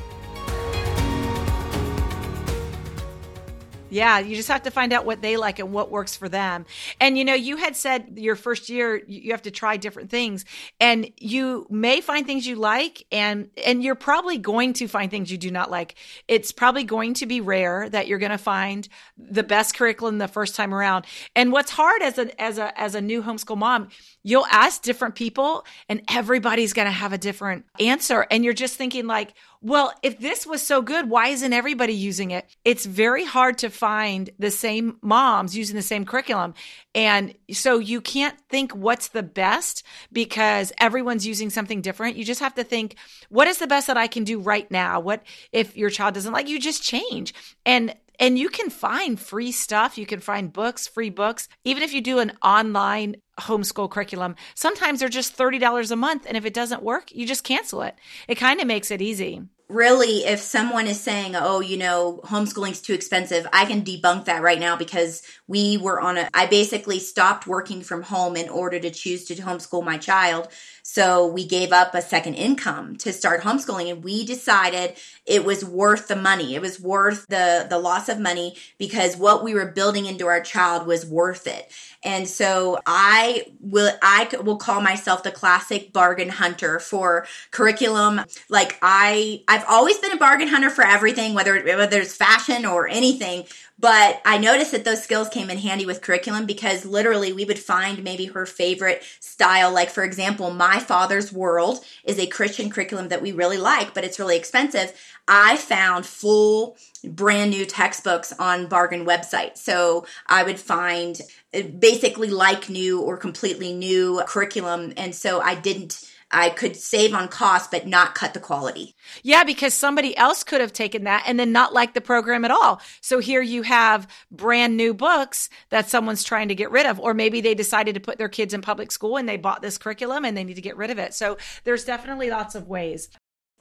Yeah, 3.90 4.20
you 4.20 4.36
just 4.36 4.50
have 4.50 4.64
to 4.64 4.72
find 4.72 4.94
out 4.94 5.06
what 5.06 5.22
they 5.22 5.38
like 5.38 5.60
and 5.60 5.72
what 5.72 5.90
works 5.92 6.16
for 6.16 6.30
them. 6.30 6.66
And 7.00 7.18
you 7.18 7.26
know, 7.26 7.34
you 7.34 7.58
had 7.58 7.76
said 7.76 8.14
your 8.16 8.36
first 8.36 8.70
year 8.70 9.02
you 9.08 9.32
have 9.32 9.42
to 9.44 9.52
try 9.52 9.78
different 9.78 10.10
things 10.10 10.46
and 10.80 11.10
you 11.18 11.66
may 11.70 12.02
find 12.02 12.26
things 12.26 12.46
you 12.46 12.56
like 12.56 13.06
and 13.12 13.50
and 13.66 13.84
you're 13.84 13.96
probably 13.96 14.38
going 14.38 14.74
to 14.74 14.88
find 14.88 15.10
things 15.10 15.32
you 15.32 15.38
do 15.38 15.52
not 15.52 15.72
like. 15.72 15.96
It's 16.28 16.52
probably 16.52 16.84
going 16.84 17.16
to 17.16 17.26
be 17.26 17.42
rare 17.42 17.90
that 17.90 18.08
you're 18.08 18.20
going 18.20 18.32
to 18.32 18.38
find 18.38 18.88
the 19.18 19.44
best 19.44 19.76
curriculum 19.76 20.18
the 20.18 20.28
first 20.28 20.56
time 20.56 20.74
around. 20.74 21.06
And 21.36 21.52
what's 21.52 21.72
hard 21.72 22.02
as 22.02 22.18
a 22.18 22.42
as 22.42 22.58
a 22.58 22.80
as 22.80 22.96
a 22.96 23.02
new 23.02 23.24
homeschool 23.24 23.58
mom, 23.58 23.90
you'll 24.24 24.46
ask 24.48 24.82
different 24.82 25.16
people 25.16 25.66
and 25.88 26.02
everybody's 26.10 26.74
going 26.74 26.88
to 26.88 26.92
have 26.92 27.14
a 27.14 27.18
different 27.18 27.66
answer 27.80 28.26
and 28.30 28.44
you're 28.44 28.54
just 28.54 28.76
thinking 28.76 29.08
like 29.08 29.34
well, 29.62 29.94
if 30.04 30.20
this 30.20 30.48
was 30.48 30.62
so 30.62 30.82
good, 30.82 31.10
why 31.10 31.30
isn't 31.30 31.52
everybody 31.52 31.94
using 31.94 32.32
it? 32.32 32.46
It's 32.64 32.86
very 32.86 33.26
hard 33.26 33.58
to 33.60 33.70
find 33.70 34.30
the 34.40 34.52
same 34.52 34.98
moms 35.02 35.56
using 35.56 35.76
the 35.76 35.82
same 35.82 36.06
curriculum. 36.06 36.54
And 36.96 37.36
so 37.52 37.78
you 37.78 38.00
can't 38.00 38.40
think 38.50 38.72
what's 38.72 39.10
the 39.10 39.24
best 39.24 39.84
because 40.14 40.72
everyone's 40.80 41.28
using 41.28 41.50
something 41.50 41.82
different. 41.82 42.16
You 42.16 42.24
just 42.24 42.40
have 42.40 42.56
to 42.56 42.64
think, 42.64 42.96
what 43.28 43.50
is 43.50 43.58
the 43.58 43.68
best 43.68 43.88
that 43.88 43.98
I 43.98 44.08
can 44.08 44.24
do 44.24 44.40
right 44.40 44.70
now? 44.72 45.02
What 45.02 45.24
if 45.52 45.76
your 45.76 45.90
child 45.90 46.14
doesn't 46.14 46.32
like 46.34 46.48
you 46.48 46.60
just 46.60 46.82
change? 46.82 47.34
And 47.66 47.94
and 48.20 48.38
you 48.38 48.50
can 48.50 48.70
find 48.70 49.20
free 49.20 49.52
stuff. 49.52 49.98
You 49.98 50.06
can 50.06 50.20
find 50.20 50.52
books, 50.52 50.88
free 50.88 51.10
books. 51.10 51.48
Even 51.64 51.84
if 51.84 51.94
you 51.94 52.02
do 52.02 52.20
an 52.20 52.34
online 52.44 53.16
homeschool 53.40 53.90
curriculum, 53.90 54.36
sometimes 54.56 55.00
they're 55.00 55.10
just 55.10 55.38
$30 55.38 55.92
a 55.92 55.96
month. 55.96 56.26
And 56.28 56.36
if 56.36 56.46
it 56.46 56.54
doesn't 56.54 56.84
work, 56.84 57.12
you 57.12 57.26
just 57.26 57.44
cancel 57.44 57.82
it. 57.82 57.96
It 58.28 58.36
kind 58.36 58.60
of 58.60 58.68
makes 58.68 58.92
it 58.92 59.02
easy 59.02 59.42
really 59.70 60.26
if 60.26 60.40
someone 60.40 60.88
is 60.88 61.00
saying 61.00 61.36
oh 61.36 61.60
you 61.60 61.78
know 61.78 62.20
homeschooling's 62.24 62.82
too 62.82 62.94
expensive 62.94 63.46
i 63.54 63.66
can 63.66 63.84
debunk 63.84 64.26
that 64.26 64.42
right 64.42 64.60
now 64.60 64.76
because 64.76 65.22
we 65.48 65.78
were 65.78 66.02
on 66.02 66.18
a 66.18 66.28
i 66.34 66.48
basically 66.48 66.98
stopped 66.98 67.46
working 67.46 67.84
from 67.84 68.02
home 68.02 68.36
in 68.36 68.50
order 68.50 68.80
to 68.80 68.90
choose 68.90 69.26
to 69.26 69.36
homeschool 69.36 69.86
my 69.86 69.96
child 69.96 70.48
so 70.92 71.28
we 71.28 71.46
gave 71.46 71.72
up 71.72 71.94
a 71.94 72.02
second 72.02 72.34
income 72.34 72.96
to 72.96 73.14
start 73.14 73.42
homeschooling 73.42 73.92
and 73.92 74.04
we 74.04 74.26
decided 74.26 74.96
it 75.28 75.46
was 75.46 75.64
worth 75.64 76.08
the 76.08 76.16
money 76.16 76.56
it 76.56 76.62
was 76.62 76.80
worth 76.80 77.28
the 77.28 77.68
the 77.70 77.78
loss 77.78 78.10
of 78.10 78.20
money 78.20 78.56
because 78.80 79.16
what 79.16 79.44
we 79.44 79.54
were 79.54 79.68
building 79.68 80.08
into 80.08 80.26
our 80.26 80.42
child 80.42 80.88
was 80.88 81.06
worth 81.06 81.46
it 81.46 81.72
and 82.04 82.28
so 82.28 82.80
I 82.86 83.46
will 83.60 83.92
I 84.02 84.30
will 84.44 84.58
call 84.58 84.82
myself 84.82 85.24
the 85.24 85.32
classic 85.32 85.92
bargain 85.92 86.30
hunter 86.30 86.80
for 86.80 87.28
curriculum. 87.52 88.22
Like 88.48 88.78
I 88.82 89.44
I've 89.50 89.66
always 89.68 89.98
been 89.98 90.14
a 90.14 90.18
bargain 90.18 90.48
hunter 90.48 90.70
for 90.70 90.86
everything, 90.86 91.34
whether 91.34 91.62
whether 91.62 92.00
it's 92.00 92.16
fashion 92.16 92.66
or 92.66 92.88
anything. 92.88 93.44
But 93.78 94.22
I 94.26 94.38
noticed 94.38 94.74
that 94.74 94.84
those 94.84 95.02
skills 95.02 95.30
came 95.30 95.50
in 95.50 95.58
handy 95.58 95.86
with 95.86 96.02
curriculum 96.02 96.46
because 96.46 96.86
literally 96.86 97.32
we 97.32 97.46
would 97.46 97.60
find 97.60 98.04
maybe 98.04 98.26
her 98.26 98.46
favorite 98.46 99.02
style. 99.22 99.72
Like, 99.72 99.90
for 99.90 100.04
example, 100.04 100.52
My 100.52 100.79
Father's 100.80 101.32
World 101.32 101.84
is 102.04 102.20
a 102.20 102.28
Christian 102.28 102.70
curriculum 102.70 103.10
that 103.10 103.22
we 103.22 103.32
really 103.32 103.58
like, 103.58 103.94
but 103.94 104.04
it's 104.04 104.20
really 104.20 104.38
expensive. 104.38 104.94
I 105.28 105.58
found 105.58 106.06
full 106.06 106.78
brand 107.04 107.52
new 107.52 107.66
textbooks 107.66 108.34
on 108.40 108.68
bargain 108.68 109.06
website. 109.06 109.58
So 109.58 110.06
I 110.28 110.44
would 110.44 110.60
find 110.60 111.20
uh, 111.54 111.62
basically 111.62 112.30
like 112.30 112.70
new 112.70 113.02
or 113.02 113.18
completely 113.18 113.74
new 113.74 114.22
curriculum. 114.28 114.94
And 114.98 115.14
so 115.14 115.40
I 115.40 115.56
didn't 115.56 116.10
I 116.32 116.50
could 116.50 116.76
save 116.76 117.14
on 117.14 117.28
cost, 117.28 117.72
but 117.72 117.88
not 117.88 118.14
cut 118.14 118.34
the 118.34 118.40
quality. 118.40 118.96
Yeah, 119.24 119.44
because 119.44 119.74
somebody 119.74 120.16
else 120.16 120.44
could 120.44 120.62
have 120.62 120.74
taken 120.74 121.04
that 121.06 121.24
and 121.26 121.40
then 121.40 121.52
not 121.52 121.74
like 121.74 121.94
the 121.94 122.02
program 122.02 122.46
at 122.46 122.52
all. 122.52 122.82
So 123.02 123.20
here 123.20 123.42
you 123.42 123.64
have 123.64 124.08
brand 124.32 124.78
new 124.78 124.94
books 124.94 125.50
that 125.70 125.90
someone's 125.90 126.24
trying 126.24 126.50
to 126.50 126.56
get 126.56 126.72
rid 126.72 126.86
of, 126.86 127.00
or 127.00 127.14
maybe 127.14 127.42
they 127.42 127.56
decided 127.56 127.96
to 127.96 128.02
put 128.02 128.18
their 128.18 128.30
kids 128.30 128.54
in 128.54 128.62
public 128.62 128.92
school 128.92 129.18
and 129.18 129.28
they 129.28 129.38
bought 129.38 129.62
this 129.62 129.78
curriculum 129.78 130.24
and 130.24 130.38
they 130.38 130.44
need 130.44 130.56
to 130.56 130.62
get 130.62 130.78
rid 130.78 130.92
of 130.92 131.00
it. 131.00 131.14
So 131.14 131.38
there's 131.64 131.86
definitely 131.86 132.30
lots 132.30 132.54
of 132.54 132.68
ways. 132.68 133.10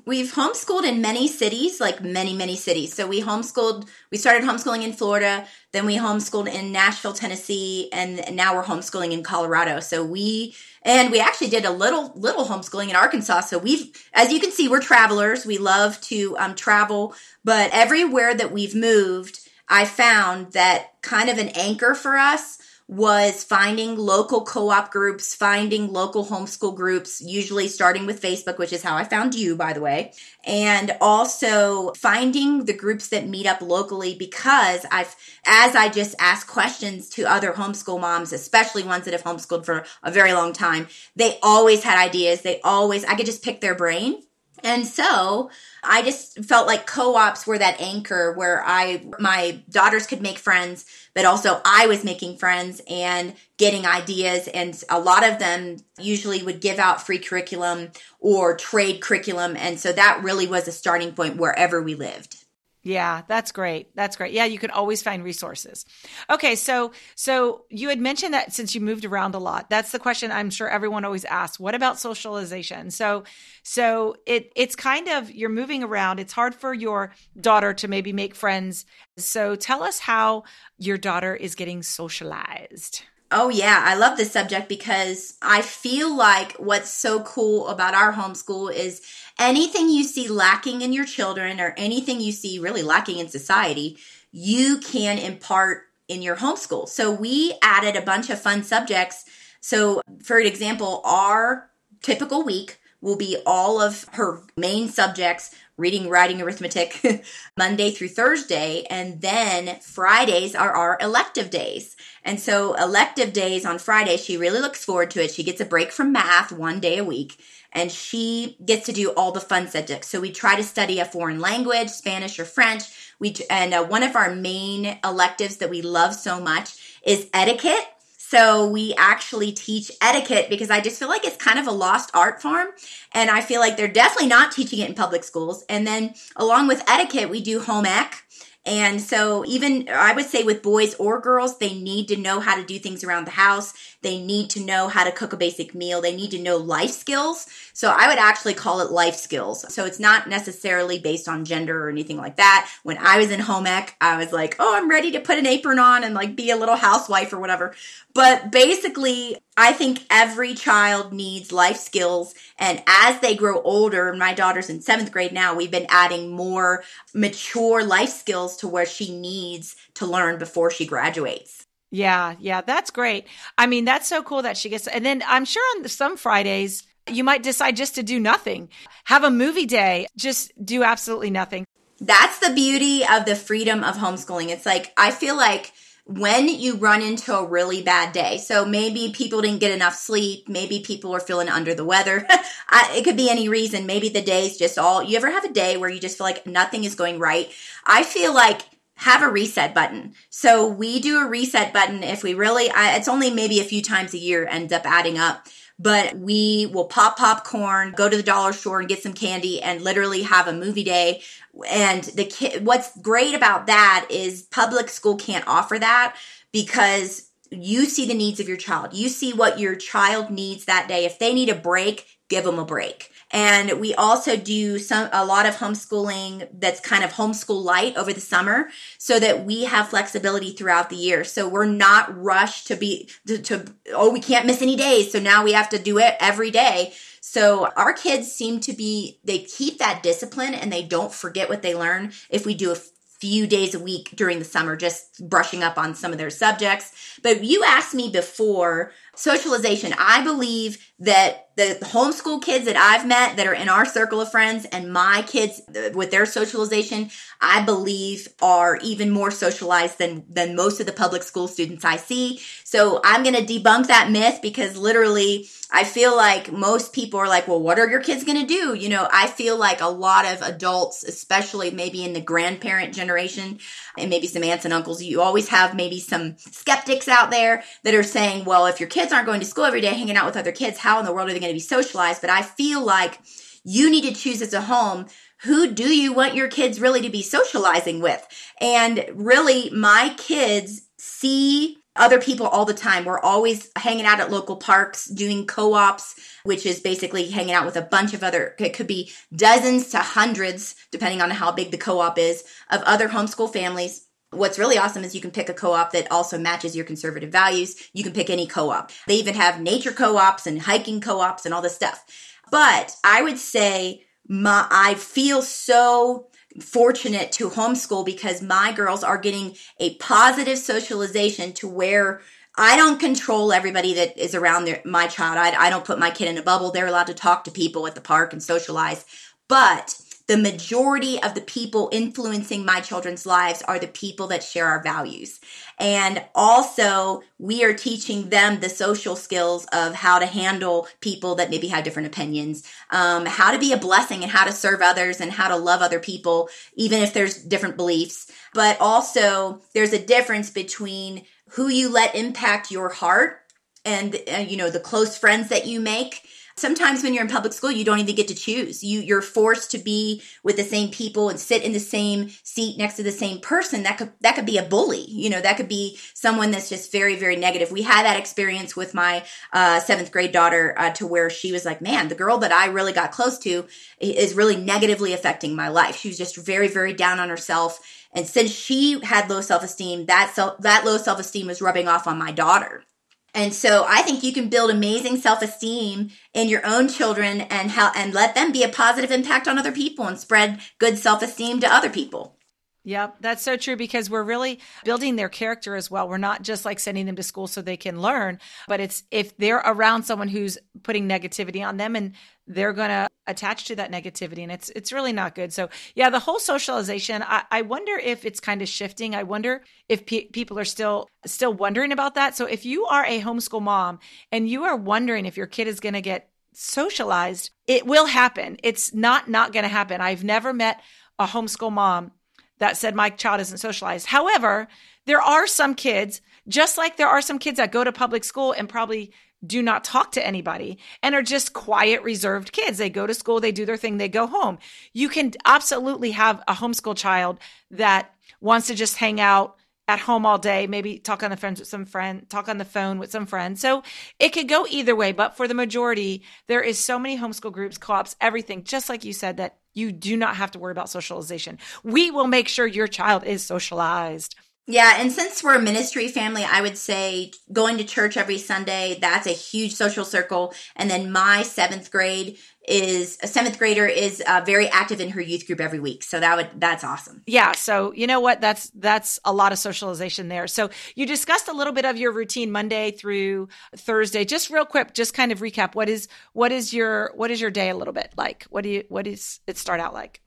We've 0.07 0.33
homeschooled 0.33 0.85
in 0.85 1.03
many 1.03 1.29
cities, 1.29 1.81
like 1.81 2.03
many, 2.03 2.33
many 2.33 2.57
cities. 2.57 2.95
So 2.95 3.07
we 3.07 3.21
homeschooled, 3.21 3.89
we 4.11 4.17
started 4.17 4.43
homeschooling 4.43 4.83
in 4.83 4.95
Florida, 4.95 5.47
then 5.73 5.85
we 5.85 5.97
homeschooled 5.99 6.53
in 6.53 6.73
Nashville, 6.73 7.13
Tennessee, 7.13 7.91
and 7.93 8.35
now 8.35 8.55
we're 8.55 8.65
homeschooling 8.65 9.13
in 9.13 9.23
Colorado. 9.23 9.81
So 9.81 10.03
we, 10.03 10.55
and 10.83 11.11
we 11.13 11.21
actually 11.21 11.51
did 11.51 11.67
a 11.67 11.71
little, 11.71 12.13
little 12.15 12.47
homeschooling 12.47 12.89
in 12.89 12.97
Arkansas. 12.97 13.41
So 13.41 13.59
we've, 13.59 13.95
as 14.15 14.33
you 14.33 14.41
can 14.41 14.51
see, 14.51 14.67
we're 14.67 14.81
travelers. 14.81 15.45
We 15.45 15.59
love 15.59 16.01
to 16.03 16.37
um, 16.39 16.55
travel, 16.55 17.15
but 17.45 17.71
everywhere 17.75 18.35
that 18.35 18.51
we've 18.51 18.75
moved, 18.75 19.41
I 19.69 19.85
found 19.85 20.53
that 20.53 21.03
kind 21.03 21.29
of 21.29 21.37
an 21.37 21.49
anchor 21.49 21.95
for 21.95 22.17
us 22.17 22.59
was 22.89 23.45
finding 23.45 23.99
local 23.99 24.45
co-op 24.45 24.91
groups, 24.91 25.35
finding 25.35 25.93
local 25.93 26.25
homeschool 26.25 26.75
groups, 26.75 27.21
usually 27.21 27.69
starting 27.69 28.07
with 28.07 28.23
Facebook, 28.23 28.57
which 28.57 28.73
is 28.73 28.83
how 28.83 28.97
I 28.97 29.05
found 29.05 29.35
you, 29.35 29.57
by 29.57 29.75
the 29.75 29.83
way, 29.83 30.13
and 30.45 30.97
also 31.03 31.93
finding 31.93 32.65
the 32.65 32.73
groups 32.73 33.09
that 33.09 33.29
meet 33.29 33.45
up 33.45 33.61
locally 33.61 34.15
because 34.15 34.87
I've, 34.91 35.15
as 35.45 35.77
I 35.77 35.91
just 35.91 36.15
ask 36.19 36.49
questions 36.49 37.11
to 37.11 37.25
other 37.25 37.53
homeschool 37.53 38.01
moms, 38.01 38.33
especially 38.33 38.85
ones 38.85 39.05
that 39.05 39.13
have 39.13 39.23
homeschooled 39.23 39.67
for 39.67 39.85
a 40.03 40.11
very 40.11 40.33
long 40.33 40.55
time, 40.55 40.89
they 41.15 41.39
always 41.43 41.85
had 41.85 42.03
ideas. 42.03 42.41
They 42.41 42.59
always, 42.63 43.05
I 43.05 43.17
could 43.17 43.27
just 43.27 43.45
pick 43.45 43.61
their 43.61 43.75
brain. 43.75 44.23
And 44.63 44.87
so 44.87 45.51
I 45.83 46.03
just 46.03 46.45
felt 46.45 46.67
like 46.67 46.87
co-ops 46.87 47.47
were 47.47 47.59
that 47.59 47.81
anchor 47.81 48.33
where 48.33 48.63
I 48.65 49.05
my 49.19 49.63
daughters 49.71 50.07
could 50.07 50.21
make 50.21 50.39
friends, 50.39 50.85
but 51.15 51.25
also 51.25 51.61
I 51.65 51.87
was 51.87 52.05
making 52.05 52.39
friends 52.39 52.81
and 52.89 53.35
getting 53.57 53.87
ideas 53.87 54.49
and 54.49 54.81
a 54.89 55.01
lot 55.01 55.27
of 55.27 55.39
them 55.39 55.77
usually 55.99 56.43
would 56.43 56.61
give 56.61 56.79
out 56.79 57.05
free 57.05 57.19
curriculum 57.19 57.91
or 58.21 58.57
trade 58.57 59.01
curriculum 59.01 59.57
and 59.57 59.79
so 59.79 59.93
that 59.93 60.23
really 60.23 60.47
was 60.47 60.69
a 60.69 60.73
starting 60.73 61.13
point 61.13 61.37
wherever 61.37 61.83
we 61.83 61.95
lived. 61.95 62.45
Yeah, 62.89 63.21
that's 63.29 63.53
great. 63.53 63.95
That's 63.95 64.17
great. 64.17 64.33
Yeah, 64.33 64.47
you 64.47 64.59
can 64.59 64.71
always 64.71 65.03
find 65.03 65.23
resources. 65.23 65.85
Okay, 66.31 66.55
so 66.55 66.93
so 67.17 67.67
you 67.69 67.91
had 67.91 68.01
mentioned 68.01 68.33
that 68.33 68.55
since 68.55 68.75
you 68.75 68.81
moved 68.81 69.05
around 69.05 69.35
a 69.35 69.39
lot, 69.39 69.69
that's 69.69 69.93
the 69.93 69.99
question 69.99 70.33
I'm 70.33 70.49
sure 70.49 70.71
everyone 70.71 71.05
always 71.05 71.27
asks. 71.27 71.61
What 71.61 71.75
about 71.75 71.99
socialization? 71.99 72.91
So 72.91 73.25
so 73.63 74.17
it 74.25 74.51
it's 74.57 74.75
kind 74.75 75.07
of 75.07 75.31
you're 75.31 75.51
moving 75.51 75.83
around. 75.83 76.19
It's 76.19 76.33
hard 76.33 76.55
for 76.55 76.73
your 76.73 77.13
daughter 77.39 77.75
to 77.75 77.89
maybe 77.89 78.15
make 78.15 78.35
friends. 78.35 78.87
So 79.19 79.55
tell 79.55 79.83
us 79.83 79.99
how 79.99 80.45
your 80.79 80.97
daughter 80.97 81.37
is 81.37 81.57
getting 81.57 81.83
socialized. 81.83 83.03
Oh, 83.31 83.51
yeah. 83.51 83.83
I 83.85 83.95
love 83.95 84.17
this 84.17 84.33
subject 84.33 84.69
because 84.69 85.37
I 85.43 85.61
feel 85.61 86.17
like 86.17 86.53
what's 86.55 86.89
so 86.89 87.21
cool 87.21 87.69
about 87.69 87.95
our 87.95 88.13
homeschool 88.15 88.73
is 88.73 89.03
anything 89.39 89.91
you 89.91 90.03
see 90.05 90.29
lacking 90.29 90.81
in 90.81 90.95
your 90.95 91.05
children 91.05 91.61
or 91.61 91.75
anything 91.77 92.21
you 92.21 92.33
see 92.33 92.59
really 92.59 92.83
lacking 92.83 93.19
in 93.19 93.29
society, 93.29 93.99
you 94.33 94.79
can 94.79 95.19
impart 95.19 95.83
in 96.09 96.23
your 96.23 96.37
homeschool. 96.37 96.89
So 96.89 97.11
we 97.11 97.55
added 97.63 97.97
a 97.97 98.03
bunch 98.03 98.31
of 98.31 98.41
fun 98.41 98.63
subjects. 98.63 99.27
So, 99.61 100.01
for 100.23 100.39
example, 100.39 101.03
our 101.05 101.71
typical 102.03 102.43
week 102.43 102.79
will 103.01 103.17
be 103.17 103.37
all 103.45 103.81
of 103.81 104.07
her 104.13 104.43
main 104.57 104.89
subjects 104.89 105.55
reading, 105.79 106.11
writing, 106.11 106.43
arithmetic, 106.43 107.25
Monday 107.57 107.91
through 107.91 108.09
Thursday. 108.09 108.85
And 108.91 109.23
then 109.23 109.81
Fridays 109.81 110.55
are 110.55 110.73
our 110.73 110.99
elective 111.01 111.49
days. 111.49 111.97
And 112.25 112.39
so, 112.39 112.75
elective 112.75 113.33
days 113.33 113.65
on 113.65 113.79
Friday, 113.79 114.19
she 114.19 114.37
really 114.37 114.61
looks 114.61 114.85
forward 114.85 115.11
to 115.13 115.25
it. 115.25 115.31
She 115.31 115.45
gets 115.45 115.61
a 115.61 115.65
break 115.65 115.93
from 115.93 116.13
math 116.13 116.53
one 116.53 116.81
day 116.81 116.99
a 116.99 117.05
week 117.05 117.41
and 117.73 117.93
she 117.93 118.57
gets 118.65 118.87
to 118.87 118.93
do 118.93 119.11
all 119.11 119.33
the 119.33 119.41
fun 119.41 119.69
subjects. 119.69 120.09
So 120.09 120.21
we 120.21 120.33
try 120.33 120.57
to 120.57 120.63
study 120.63 121.01
a 121.01 121.05
foreign 121.05 121.41
language, 121.41 121.89
Spanish 121.89 122.39
or 122.39 122.45
French. 122.45 123.15
We 123.19 123.35
and 123.51 123.75
uh, 123.75 123.85
one 123.85 124.03
of 124.03 124.17
our 124.17 124.35
main 124.35 124.99
electives 125.05 125.59
that 125.59 125.71
we 125.71 125.83
love 125.83 126.15
so 126.15 126.41
much 126.41 126.99
is 127.05 127.29
etiquette. 127.33 127.87
So 128.31 128.67
we 128.67 128.93
actually 128.99 129.53
teach 129.53 129.91
etiquette 130.03 130.51
because 130.51 130.69
I 130.69 130.83
just 130.83 130.99
feel 130.99 131.09
like 131.09 131.25
it's 131.25 131.39
kind 131.39 131.59
of 131.59 131.67
a 131.67 131.71
lost 131.71 132.11
art 132.13 132.43
form. 132.43 132.69
And 133.13 133.31
I 133.31 133.41
feel 133.41 133.59
like 133.59 133.79
they're 133.79 133.89
definitely 133.89 134.29
not 134.29 134.53
teaching 134.53 134.81
it 134.81 134.89
in 134.91 134.95
public 134.95 135.25
schools. 135.25 135.65
And 135.71 135.87
then 135.87 136.13
along 136.37 136.69
with 136.69 136.85
etiquette, 136.87 137.31
we 137.31 137.41
do 137.41 137.61
home 137.61 137.87
ec. 137.87 138.25
And 138.69 139.01
so, 139.01 139.47
even 139.47 139.89
I 139.89 140.13
would 140.13 140.27
say 140.27 140.43
with 140.43 140.63
boys 140.63 140.95
or 140.97 141.23
girls, 141.23 141.57
they 141.57 141.73
need 141.73 142.09
to 142.09 142.19
know 142.19 142.39
how 142.39 142.55
to 142.55 142.63
do 142.63 142.79
things 142.79 143.03
around 143.03 143.27
the 143.27 143.31
house. 143.31 143.73
They 144.03 144.21
need 144.21 144.51
to 144.51 144.61
know 144.61 144.89
how 144.89 145.05
to 145.05 145.11
cook 145.11 145.33
a 145.33 145.39
basic 145.39 145.75
meal. 145.75 146.03
They 146.03 146.15
need 146.15 146.33
to 146.33 146.39
know 146.39 146.59
life 146.59 146.91
skills. 146.91 147.47
So, 147.73 147.89
I 147.89 148.09
would 148.09 148.19
actually 148.19 148.53
call 148.53 148.83
it 148.83 148.93
life 148.93 149.17
skills. 149.17 149.73
So, 149.73 149.87
it's 149.87 149.99
not 149.99 150.29
necessarily 150.29 150.99
based 150.99 151.29
on 151.29 151.47
gender 151.47 151.87
or 151.87 151.89
anything 151.89 152.19
like 152.19 152.37
that. 152.37 152.71
When 152.83 152.99
I 152.99 153.17
was 153.17 153.31
in 153.31 153.41
home 153.41 153.67
ec, 153.67 153.97
I 154.03 154.19
was 154.19 154.33
like, 154.33 154.57
oh, 154.59 154.77
I'm 154.77 154.91
ready 154.91 155.13
to 155.13 155.21
put 155.21 155.39
an 155.39 155.47
apron 155.47 155.79
on 155.79 156.05
and 156.05 156.15
like 156.15 156.37
be 156.37 156.51
a 156.51 156.57
little 156.57 156.77
housewife 156.77 157.33
or 157.33 157.41
whatever. 157.41 157.75
But 158.13 158.53
basically, 158.53 159.39
I 159.61 159.73
think 159.73 160.05
every 160.09 160.55
child 160.55 161.13
needs 161.13 161.51
life 161.51 161.79
skills. 161.79 162.33
And 162.61 162.81
as 162.87 163.19
they 163.19 163.35
grow 163.35 163.61
older, 163.61 164.15
my 164.15 164.33
daughter's 164.33 164.71
in 164.71 164.81
seventh 164.81 165.11
grade 165.11 165.33
now, 165.33 165.57
we've 165.57 165.71
been 165.71 165.89
adding 165.89 166.31
more 166.31 166.85
mature 167.13 167.85
life 167.85 168.11
skills 168.11 168.57
to 168.59 168.69
where 168.69 168.87
she 168.87 169.19
needs 169.19 169.75
to 169.95 170.07
learn 170.07 170.39
before 170.39 170.71
she 170.71 170.87
graduates. 170.87 171.65
Yeah, 171.91 172.37
yeah, 172.39 172.61
that's 172.61 172.93
great. 172.93 173.27
I 173.57 173.67
mean, 173.67 173.85
that's 173.85 174.07
so 174.07 174.23
cool 174.23 174.43
that 174.43 174.57
she 174.57 174.69
gets, 174.69 174.87
and 174.87 175.05
then 175.05 175.25
I'm 175.27 175.45
sure 175.45 175.65
on 175.77 175.89
some 175.89 176.17
Fridays, 176.17 176.85
you 177.11 177.25
might 177.25 177.43
decide 177.43 177.77
just 177.77 177.97
to 177.97 178.05
do 178.05 178.21
nothing. 178.21 178.69
Have 179.05 179.25
a 179.25 179.31
movie 179.31 179.67
day, 179.67 180.07
just 180.17 180.53
do 180.63 180.85
absolutely 180.85 181.31
nothing. 181.31 181.65
That's 181.99 182.39
the 182.39 182.55
beauty 182.55 183.05
of 183.05 183.25
the 183.25 183.35
freedom 183.35 183.83
of 183.83 183.97
homeschooling. 183.97 184.51
It's 184.51 184.67
like, 184.67 184.93
I 184.97 185.11
feel 185.11 185.37
like 185.37 185.73
when 186.09 186.49
you 186.49 186.75
run 186.77 187.03
into 187.03 187.37
a 187.37 187.47
really 187.47 187.83
bad 187.83 188.13
day. 188.13 188.39
So 188.39 188.65
maybe 188.65 189.13
people 189.15 189.43
didn't 189.43 189.61
get 189.61 189.73
enough 189.73 189.95
sleep. 189.95 190.49
Maybe 190.49 190.81
people 190.81 191.15
are 191.15 191.21
feeling 191.21 191.51
under 191.51 191.75
the 191.75 191.85
weather. 191.85 192.27
I, 192.69 192.95
it 192.97 193.05
could 193.05 193.17
be 193.17 193.29
any 193.29 193.51
reason. 193.51 193.85
Maybe 193.85 194.09
the 194.09 194.23
day's 194.23 194.57
just 194.57 194.79
all, 194.79 195.03
you 195.03 195.19
ever 195.19 195.31
have 195.31 195.45
a 195.45 195.53
day 195.53 195.77
where 195.77 195.91
you 195.91 196.01
just 196.01 196.17
feel 196.17 196.27
like 196.27 196.47
nothing 196.47 196.85
is 196.85 196.95
going 196.95 197.19
right? 197.19 197.51
I 197.85 198.05
feel 198.05 198.35
like 198.35 198.63
have 198.95 199.23
a 199.23 199.29
reset 199.29 199.75
button. 199.75 200.15
So 200.31 200.67
we 200.67 200.99
do 200.99 201.21
a 201.21 201.29
reset 201.29 201.75
button 201.75 202.03
if 202.03 202.23
we 202.23 202.33
really, 202.33 202.71
I, 202.71 202.97
it's 202.97 203.07
only 203.07 203.31
maybe 203.31 203.61
a 203.61 203.65
few 203.65 203.83
times 203.83 204.15
a 204.15 204.19
year 204.19 204.47
ends 204.47 204.73
up 204.73 204.87
adding 204.87 205.19
up 205.19 205.47
but 205.79 206.17
we 206.17 206.67
will 206.73 206.87
pop 206.87 207.17
popcorn, 207.17 207.93
go 207.93 208.09
to 208.09 208.17
the 208.17 208.23
dollar 208.23 208.53
store 208.53 208.81
and 208.81 208.89
get 208.89 209.03
some 209.03 209.13
candy 209.13 209.63
and 209.63 209.83
literally 209.83 210.23
have 210.23 210.49
a 210.49 210.53
movie 210.53 210.83
day 210.83 211.23
and 211.69 212.05
the 212.05 212.25
kid, 212.25 212.65
what's 212.65 212.97
great 213.01 213.35
about 213.35 213.67
that 213.67 214.07
is 214.11 214.43
public 214.43 214.89
school 214.89 215.17
can't 215.17 215.47
offer 215.47 215.79
that 215.79 216.17
because 216.53 217.31
you 217.51 217.87
see 217.87 218.07
the 218.07 218.15
needs 218.15 218.41
of 218.41 218.49
your 218.49 218.57
child. 218.57 218.95
You 218.95 219.09
see 219.09 219.33
what 219.33 219.59
your 219.59 219.75
child 219.75 220.31
needs 220.31 220.67
that 220.67 220.89
day. 220.89 221.05
If 221.05 221.19
they 221.19 221.33
need 221.33 221.49
a 221.49 221.55
break, 221.55 222.07
give 222.29 222.45
them 222.45 222.59
a 222.59 222.65
break. 222.65 223.11
And 223.31 223.79
we 223.81 223.95
also 223.95 224.37
do 224.37 224.79
some 224.79 225.09
a 225.13 225.25
lot 225.25 225.47
of 225.47 225.57
homeschooling 225.57 226.49
that's 226.55 226.81
kind 226.81 227.05
of 227.05 227.13
homeschool 227.13 227.63
light 227.63 227.97
over 227.97 228.13
the 228.13 228.21
summer 228.21 228.69
so 228.97 229.19
that 229.19 229.45
we 229.45 229.65
have 229.65 229.89
flexibility 229.89 230.53
throughout 230.53 230.89
the 230.89 230.97
year. 230.97 231.25
So 231.25 231.49
we're 231.49 231.67
not 231.67 232.17
rushed 232.17 232.69
to 232.69 232.77
be 232.77 233.11
to, 233.27 233.39
to 233.43 233.75
oh 233.93 234.11
we 234.11 234.21
can't 234.21 234.47
miss 234.47 234.63
any 234.63 234.77
days. 234.77 235.13
So 235.13 235.19
now 235.19 235.45
we 235.45 235.53
have 235.53 235.69
to 235.71 235.79
do 235.79 235.99
it 235.99 236.17
every 236.21 236.51
day. 236.51 236.95
So 237.21 237.69
our 237.77 237.93
kids 237.93 238.33
seem 238.33 238.61
to 238.61 238.73
be, 238.73 239.21
they 239.25 239.41
keep 239.41 239.79
that 239.79 240.03
discipline 240.03 240.55
and 240.55 240.73
they 240.73 240.83
don't 240.83 241.13
forget 241.13 241.49
what 241.49 241.63
they 241.63 241.75
learn 241.75 242.13
if 242.31 242.47
we 242.47 242.55
do 242.55 242.73
a 242.73 242.77
few 243.19 243.47
days 243.47 243.75
a 243.75 243.81
week 243.81 244.11
during 244.15 244.39
the 244.39 244.45
summer, 244.45 244.77
just 244.77 245.29
brushing 245.29 245.63
up 245.63 245.77
on 245.77 245.95
some 245.95 246.13
of 246.13 246.19
their 246.19 246.31
subjects. 246.31 247.19
But 247.23 247.43
you 247.43 247.65
asked 247.65 247.95
me 247.95 248.11
before 248.11 248.93
socialization. 249.19 249.95
I 249.99 250.23
believe 250.23 250.79
that 251.01 251.49
the 251.57 251.77
homeschool 251.83 252.41
kids 252.41 252.67
that 252.67 252.77
I've 252.77 253.07
met 253.07 253.37
that 253.37 253.47
are 253.47 253.55
in 253.55 253.69
our 253.69 253.85
circle 253.85 254.21
of 254.21 254.31
friends 254.31 254.65
and 254.67 254.93
my 254.93 255.25
kids 255.27 255.61
uh, 255.69 255.91
with 255.93 256.13
their 256.13 256.25
socialization, 256.25 257.11
I 257.41 257.65
believe 257.65 258.29
are 258.41 258.77
even 258.77 259.11
more 259.11 259.33
socialized 259.33 259.99
than, 259.99 260.25
than 260.29 260.55
most 260.55 260.79
of 260.79 260.87
the 260.87 260.93
public 260.93 261.25
school 261.25 261.49
students 261.49 261.85
I 261.85 261.97
see. 261.97 262.41
So 262.63 263.01
I'm 263.05 263.25
going 263.25 263.35
to 263.35 263.43
debunk 263.43 263.89
that 263.89 264.11
myth 264.11 264.39
because 264.41 264.77
literally 264.77 265.49
I 265.71 265.85
feel 265.85 266.17
like 266.17 266.51
most 266.51 266.93
people 266.93 267.21
are 267.21 267.29
like, 267.29 267.47
well, 267.47 267.61
what 267.61 267.79
are 267.79 267.89
your 267.89 268.03
kids 268.03 268.25
going 268.25 268.41
to 268.41 268.47
do? 268.47 268.75
You 268.75 268.89
know, 268.89 269.07
I 269.13 269.27
feel 269.27 269.59
like 269.59 269.81
a 269.81 269.89
lot 269.89 270.25
of 270.25 270.41
adults, 270.43 271.03
especially 271.03 271.71
maybe 271.71 272.05
in 272.05 272.15
the 272.15 272.21
grandparent 272.21 272.95
generation 272.95 273.59
and 273.99 274.09
maybe 274.09 274.29
some 274.29 274.45
aunts 274.45 274.65
and 274.65 274.73
uncles, 274.73 275.03
you 275.03 275.21
always 275.21 275.49
have 275.49 275.75
maybe 275.75 276.01
some 276.01 276.37
skeptics 276.39 277.07
out 277.07 277.31
there 277.31 277.65
that 277.83 277.95
are 277.95 278.03
saying, 278.03 278.47
well, 278.47 278.67
if 278.67 278.81
your 278.81 278.89
kids 278.89 279.08
aren't 279.13 279.27
going 279.27 279.41
to 279.41 279.47
school 279.47 279.65
every 279.65 279.81
day, 279.81 279.89
hanging 279.89 280.17
out 280.17 280.27
with 280.27 280.37
other 280.37 280.53
kids, 280.53 280.79
how 280.79 280.99
in 280.99 281.05
the 281.05 281.13
world 281.13 281.29
are 281.29 281.33
they 281.33 281.41
going 281.41 281.53
to 281.53 281.57
be 281.57 281.61
socialized? 281.61 282.21
But 282.21 282.31
I 282.31 282.43
feel 282.43 282.85
like 282.85 283.19
you 283.65 283.91
need 283.91 284.05
to 284.05 284.15
choose 284.15 284.43
as 284.43 284.53
a 284.53 284.63
home 284.63 285.07
who 285.43 285.71
do 285.73 285.95
you 285.95 286.13
want 286.13 286.35
your 286.35 286.49
kids 286.49 286.81
really 286.81 287.01
to 287.03 287.11
be 287.11 287.23
socializing 287.23 288.01
with? 288.01 288.27
And 288.61 289.05
really, 289.15 289.71
my 289.71 290.15
kids 290.17 290.83
see 290.99 291.79
other 291.95 292.21
people 292.21 292.47
all 292.47 292.65
the 292.65 292.75
time. 292.75 293.05
We're 293.05 293.21
always 293.21 293.71
hanging 293.77 294.05
out 294.05 294.21
at 294.21 294.31
local 294.31 294.57
parks, 294.57 295.07
doing 295.07 295.47
co 295.47 295.75
ops, 295.75 296.15
which 296.45 296.67
is 296.67 296.81
basically 296.81 297.29
hanging 297.29 297.55
out 297.55 297.67
with 297.67 297.77
a 297.77 297.83
bunch 297.83 298.15
of 298.15 298.25
other, 298.25 298.55
it 298.59 298.75
could 298.75 298.87
be 298.87 299.13
dozens 299.35 299.91
to 299.91 299.99
hundreds, 299.99 300.75
depending 300.91 301.21
on 301.21 301.31
how 301.31 301.53
big 301.53 301.71
the 301.71 301.79
co 301.79 302.01
op 302.01 302.19
is, 302.19 302.45
of 302.71 302.83
other 302.83 303.09
homeschool 303.09 303.53
families. 303.53 304.08
What's 304.31 304.59
really 304.59 304.77
awesome 304.77 305.05
is 305.05 305.15
you 305.15 305.23
can 305.23 305.31
pick 305.31 305.49
a 305.49 305.55
co-op 305.55 305.93
that 305.93 306.11
also 306.13 306.39
matches 306.39 306.77
your 306.77 306.85
conservative 306.85 307.33
values. 307.33 307.77
You 307.95 308.05
can 308.05 308.13
pick 308.13 308.29
any 308.29 308.47
co-op. 308.47 308.91
They 309.07 309.17
even 309.17 309.35
have 309.35 309.61
nature 309.61 309.93
co-ops 309.93 310.47
and 310.47 310.61
hiking 310.61 311.01
co-ops 311.01 311.47
and 311.47 311.55
all 311.55 311.63
this 311.63 311.75
stuff. 311.75 312.05
But 312.51 312.95
I 313.03 313.23
would 313.23 313.39
say 313.39 314.05
my, 314.29 314.67
I 314.71 314.95
feel 314.95 315.41
so 315.41 316.29
fortunate 316.61 317.33
to 317.33 317.51
homeschool 317.51 318.05
because 318.05 318.43
my 318.43 318.73
girls 318.73 319.03
are 319.03 319.19
getting 319.19 319.57
a 319.79 319.95
positive 319.97 320.59
socialization 320.59 321.53
to 321.55 321.69
where 321.69 322.21
I 322.57 322.77
don't 322.77 322.99
control 322.99 323.53
everybody 323.53 323.95
that 323.95 324.19
is 324.19 324.35
around 324.35 324.65
their, 324.65 324.83
my 324.85 325.07
child. 325.07 325.39
I, 325.39 325.67
I 325.67 325.71
don't 325.71 325.85
put 325.85 325.99
my 325.99 326.11
kid 326.11 326.29
in 326.29 326.39
a 326.39 326.43
bubble. 326.43 326.71
They're 326.71 326.87
allowed 326.87 327.07
to 327.07 327.15
talk 327.15 327.45
to 327.45 327.51
people 327.51 327.87
at 327.87 327.95
the 327.95 328.01
park 328.01 328.33
and 328.33 328.43
socialize. 328.43 329.05
But 329.47 329.99
the 330.29 330.37
majority 330.37 331.21
of 331.23 331.35
the 331.35 331.41
people 331.41 331.89
influencing 331.91 332.65
my 332.65 332.81
children's 332.81 333.25
lives 333.25 333.63
are 333.63 333.79
the 333.79 333.89
people 333.89 334.27
that 334.29 334.43
share 334.43 334.67
our 334.67 334.83
values. 334.83 335.41
And 335.79 336.23
also, 336.35 337.23
we 337.39 337.65
are 337.65 337.73
teaching 337.73 338.29
them 338.29 338.61
the 338.61 338.69
social 338.69 339.17
skills 339.17 339.67
of 339.73 339.95
how 339.95 340.19
to 340.19 340.27
handle 340.27 340.87
people 341.01 341.37
that 341.37 341.49
maybe 341.49 341.69
have 341.69 341.83
different 341.83 342.09
opinions, 342.09 342.63
um, 342.91 343.25
how 343.25 343.53
to 343.53 343.59
be 343.59 343.73
a 343.73 343.79
blessing 343.79 344.23
and 344.23 344.31
how 344.31 344.45
to 344.45 344.53
serve 344.53 344.83
others 344.83 345.21
and 345.21 345.33
how 345.33 345.49
to 345.49 345.57
love 345.57 345.81
other 345.81 345.99
people, 345.99 346.51
even 346.75 347.03
if 347.03 347.15
there's 347.15 347.43
different 347.43 347.79
beliefs. 347.79 348.31
But 348.53 348.79
also, 348.81 349.63
there's 349.73 349.95
a 349.95 350.05
difference 350.05 350.51
between 350.51 351.25
who 351.53 351.69
you 351.69 351.91
let 351.91 352.15
impact 352.15 352.71
your 352.71 352.91
heart 352.91 353.41
and, 353.87 354.15
uh, 354.31 354.41
you 354.41 354.59
know, 354.59 354.69
the 354.69 354.79
close 354.79 355.17
friends 355.17 355.49
that 355.49 355.67
you 355.67 355.81
make 355.81 356.28
sometimes 356.59 357.03
when 357.03 357.15
you're 357.15 357.25
in 357.25 357.31
public 357.31 357.53
school 357.53 357.71
you 357.71 357.85
don't 357.85 357.99
even 357.99 358.15
get 358.15 358.29
to 358.29 358.35
choose. 358.35 358.83
You 358.83 359.01
you're 359.01 359.23
forced 359.23 359.71
to 359.73 359.79
be 359.79 360.23
with 360.43 360.57
the 360.57 360.65
same 360.65 360.91
people 360.91 361.29
and 361.29 361.39
sit 361.39 361.63
in 361.63 361.73
the 361.73 361.81
same 361.81 362.29
seat 362.43 362.79
next 362.79 362.95
to 362.97 363.03
the 363.03 363.13
same 363.13 363.41
person. 363.41 363.85
That 363.85 363.99
could 363.99 364.13
that 364.21 364.35
could 364.35 364.47
be 364.47 364.59
a 364.59 364.63
bully. 364.63 365.05
You 365.09 365.31
know 365.31 365.41
that 365.41 365.57
could 365.57 365.69
be 365.69 365.99
someone 366.15 366.51
that's 366.51 366.69
just 366.69 366.93
very 366.93 367.17
very 367.17 367.37
negative. 367.37 367.71
We 367.71 367.83
had 367.83 368.05
that 368.05 368.19
experience 368.19 368.77
with 368.77 368.95
my 368.95 369.25
uh, 369.53 369.81
seventh 369.81 370.13
grade 370.13 370.33
daughter 370.33 370.75
uh, 370.77 370.91
to 370.91 371.07
where 371.07 371.31
she 371.31 371.53
was 371.53 371.65
like 371.65 371.81
man 371.81 372.09
the 372.09 372.15
girl 372.15 372.39
that 372.39 372.53
i 372.53 372.67
really 372.67 372.93
got 372.93 373.13
close 373.13 373.39
to 373.39 373.67
is 374.01 374.35
really 374.35 374.57
negatively 374.57 375.13
affecting 375.13 375.55
my 375.55 375.69
life. 375.69 375.97
She 375.97 376.09
was 376.09 376.19
just 376.19 376.37
very 376.37 376.69
very 376.69 376.93
down 376.93 377.21
on 377.21 377.29
herself. 377.29 377.81
And 378.13 378.27
since 378.27 378.51
she 378.51 378.99
had 379.03 379.29
low 379.29 379.41
self-esteem 379.41 380.07
that 380.07 380.33
self 380.35 380.59
that 380.59 380.85
low 380.85 380.99
self-esteem 380.99 381.47
was 381.47 381.63
rubbing 381.63 381.89
off 381.89 382.07
on 382.07 382.19
my 382.19 382.33
daughter 382.33 382.85
and 383.35 383.53
so 383.53 383.85
I 383.87 384.03
think 384.03 384.23
you 384.23 384.33
can 384.33 384.49
build 384.49 384.71
amazing 384.71 385.19
self-esteem 385.19 386.11
in 386.33 386.49
your 386.49 386.67
own 386.67 386.89
children 386.89 387.43
and 387.43 387.71
how 387.71 387.93
and 387.95 388.15
let 388.15 388.35
them 388.35 388.53
be 388.53 388.63
a 388.63 388.69
positive 388.69 389.11
impact 389.11 389.47
on 389.47 389.59
other 389.59 389.73
people 389.73 390.07
and 390.07 390.19
spread 390.19 390.61
good 390.79 390.99
self-esteem 390.99 391.61
to 391.61 391.73
other 391.73 391.91
people. 391.91 392.38
Yep, 392.85 393.17
that's 393.21 393.43
so 393.43 393.57
true 393.57 393.77
because 393.77 394.09
we're 394.09 394.23
really 394.23 394.61
building 394.85 395.17
their 395.17 395.29
character 395.29 395.77
as 395.77 395.91
well. 395.91 396.09
We're 396.09 396.17
not 396.17 396.43
just 396.43 396.65
like 396.65 396.81
sending 396.81 397.05
them 397.07 397.17
to 397.17 397.23
school 397.23 397.47
so 397.47 397.61
they 397.61 397.77
can 397.77 398.01
learn, 398.01 398.39
but 398.67 398.81
it's 398.81 399.03
if 399.11 399.37
they're 399.37 399.59
around 399.59 400.05
someone 400.05 400.29
who's 400.29 400.57
putting 400.85 401.09
negativity 401.09 401.67
on 401.67 401.77
them 401.77 401.97
and 401.97 402.15
they're 402.47 402.73
going 402.73 402.89
to 402.89 403.09
attach 403.27 403.67
to 403.67 403.77
that 403.77 403.93
negativity 403.93 404.39
and 404.39 404.51
it's 404.51 404.71
it's 404.71 404.91
really 404.91 405.13
not 405.13 405.35
good. 405.35 405.53
So, 405.53 405.69
yeah, 405.95 406.09
the 406.09 406.19
whole 406.19 406.39
socialization, 406.39 407.23
I, 407.23 407.43
I 407.51 407.63
wonder 407.63 407.93
if 407.99 408.25
it's 408.25 408.41
kind 408.41 408.63
of 408.63 408.69
shifting. 408.69 409.15
I 409.15 409.23
wonder 409.23 409.65
if 409.89 410.07
pe- 410.07 410.29
people 410.29 410.59
are 410.59 410.65
still 410.65 411.09
still 411.27 411.53
wondering 411.53 411.93
about 411.93 412.15
that. 412.15 412.37
So, 412.37 412.47
if 412.47 412.65
you 412.65 412.87
are 412.87 413.05
a 413.05 413.21
homeschool 413.21 413.61
mom 413.61 413.99
and 414.33 414.49
you 414.49 414.65
are 414.65 414.77
wondering 414.77 415.27
if 415.27 415.37
your 415.37 415.47
kid 415.47 415.69
is 415.69 415.81
going 415.81 415.93
to 415.95 416.01
get 416.01 416.31
socialized, 416.55 417.51
it 417.67 417.87
will 417.87 418.07
happen. 418.07 418.57
It's 418.63 418.95
not 418.95 419.29
not 419.29 419.53
going 419.53 419.65
to 419.65 419.69
happen. 419.69 420.01
I've 420.01 420.25
never 420.25 420.55
met 420.55 420.81
a 421.19 421.27
homeschool 421.27 421.73
mom 421.73 422.13
that 422.59 422.77
said 422.77 422.95
my 422.95 423.11
child 423.11 423.41
isn't 423.41 423.59
socialized. 423.59 424.07
However, 424.07 424.69
there 425.07 425.21
are 425.21 425.47
some 425.47 425.75
kids, 425.75 426.21
just 426.49 426.77
like 426.77 426.97
there 426.97 427.09
are 427.09 427.23
some 427.23 427.39
kids 427.39 427.57
that 427.57 427.73
go 427.73 427.85
to 427.85 427.93
public 427.93 428.25
school 428.25 428.53
and 428.53 428.69
probably 428.69 429.13
do 429.47 429.63
not 429.63 429.85
talk 429.85 430.13
to 430.13 430.27
anybody 430.27 430.79
and 431.03 431.15
are 431.15 431.23
just 431.23 431.53
quiet, 431.53 432.03
reserved 432.03 432.53
kids. 432.53 432.79
They 432.79 432.91
go 432.91 433.07
to 433.07 433.15
school, 433.15 433.41
they 433.41 433.53
do 433.53 433.65
their 433.65 433.77
thing, 433.77 433.97
they 433.97 434.09
go 434.09 434.27
home. 434.27 434.59
You 434.93 435.09
can 435.09 435.33
absolutely 435.45 436.11
have 436.13 436.43
a 436.49 436.55
homeschool 436.55 436.97
child 436.97 437.39
that 437.71 438.15
wants 438.41 438.67
to 438.67 438.75
just 438.75 438.97
hang 438.97 439.21
out 439.21 439.57
at 439.89 439.99
home 439.99 440.27
all 440.27 440.39
day, 440.39 440.67
maybe 440.67 440.99
talk 440.99 441.23
on 441.23 441.31
the 441.31 441.37
phone 441.37 441.55
with 441.55 441.67
some 441.67 441.87
friend, 441.87 442.29
talk 442.29 442.49
on 442.49 442.59
the 442.59 442.65
phone 442.65 442.99
with 442.99 443.11
some 443.11 443.25
friends. 443.25 443.61
So 443.61 443.83
it 444.21 444.35
could 444.35 444.47
go 444.49 444.67
either 444.69 444.95
way, 444.95 445.13
but 445.13 445.37
for 445.37 445.49
the 445.49 445.55
majority, 445.55 446.23
there 446.47 446.61
is 446.61 446.79
so 446.79 446.99
many 446.99 447.19
homeschool 447.19 447.53
groups, 447.53 447.79
co-ops, 447.79 448.15
everything, 448.21 448.65
just 448.65 448.91
like 448.91 449.05
you 449.05 449.15
said, 449.15 449.39
that 449.39 449.57
you 449.73 449.91
do 449.91 450.17
not 450.17 450.37
have 450.37 450.51
to 450.51 450.59
worry 450.59 450.73
about 450.73 450.91
socialization. 450.91 451.59
We 451.83 452.11
will 452.11 452.27
make 452.27 452.49
sure 452.49 452.67
your 452.67 452.87
child 452.87 453.25
is 453.25 453.45
socialized. 453.45 454.37
Yeah, 454.71 454.97
and 454.99 455.11
since 455.11 455.43
we're 455.43 455.55
a 455.55 455.63
ministry 455.63 456.09
family, 456.09 456.45
I 456.45 456.61
would 456.61 456.77
say 456.77 457.33
going 457.51 457.79
to 457.79 457.85
church 457.85 458.19
every 458.19 458.37
Sunday, 458.37 458.99
that's 459.01 459.27
a 459.27 459.31
huge 459.31 459.75
social 459.75 460.05
circle. 460.05 460.53
And 460.77 460.91
then 460.91 461.11
my 461.11 461.41
seventh 461.41 461.91
grade 461.91 462.37
is 462.69 463.17
a 463.23 463.27
seventh 463.27 463.59
grader 463.59 463.87
is 463.87 464.23
uh, 464.29 464.43
very 464.45 464.69
active 464.69 465.01
in 465.01 465.09
her 465.13 465.23
youth 465.23 465.47
group 465.47 465.59
every 465.59 465.81
week. 465.81 466.03
So 466.03 466.21
that 466.21 466.37
would 466.37 466.61
that's 466.61 466.85
awesome. 466.85 467.23
Yeah. 467.27 467.53
So 467.53 467.95
you 467.95 468.07
know 468.07 468.21
what? 468.21 468.43
That's 468.43 468.69
that's 468.75 469.19
a 469.25 469.33
lot 469.33 469.53
of 469.53 469.59
socialization 469.59 470.29
there. 470.29 470.47
So 470.47 470.69
you 470.95 471.07
discussed 471.07 471.49
a 471.49 471.55
little 471.55 471.73
bit 471.73 471.87
of 471.87 471.97
your 471.97 472.13
routine 472.13 472.53
Monday 472.53 472.91
through 472.91 473.49
Thursday. 473.75 474.27
Just 474.27 474.51
real 474.51 474.67
quick, 474.67 474.93
just 474.93 475.15
kind 475.15 475.33
of 475.33 475.39
recap. 475.39 475.77
What 475.77 475.89
is 475.89 476.09
what 476.35 476.53
is 476.53 476.75
your 476.75 477.13
what 477.15 477.31
is 477.31 477.41
your 477.41 477.51
day 477.51 477.71
a 477.71 477.75
little 477.75 477.95
bit 477.95 478.13
like? 478.19 478.45
What 478.51 478.65
do 478.65 478.69
you 478.69 478.85
what 478.91 479.07
does 479.07 479.41
it 479.47 479.57
start 479.57 479.81
out 479.81 479.95
like? 479.95 480.21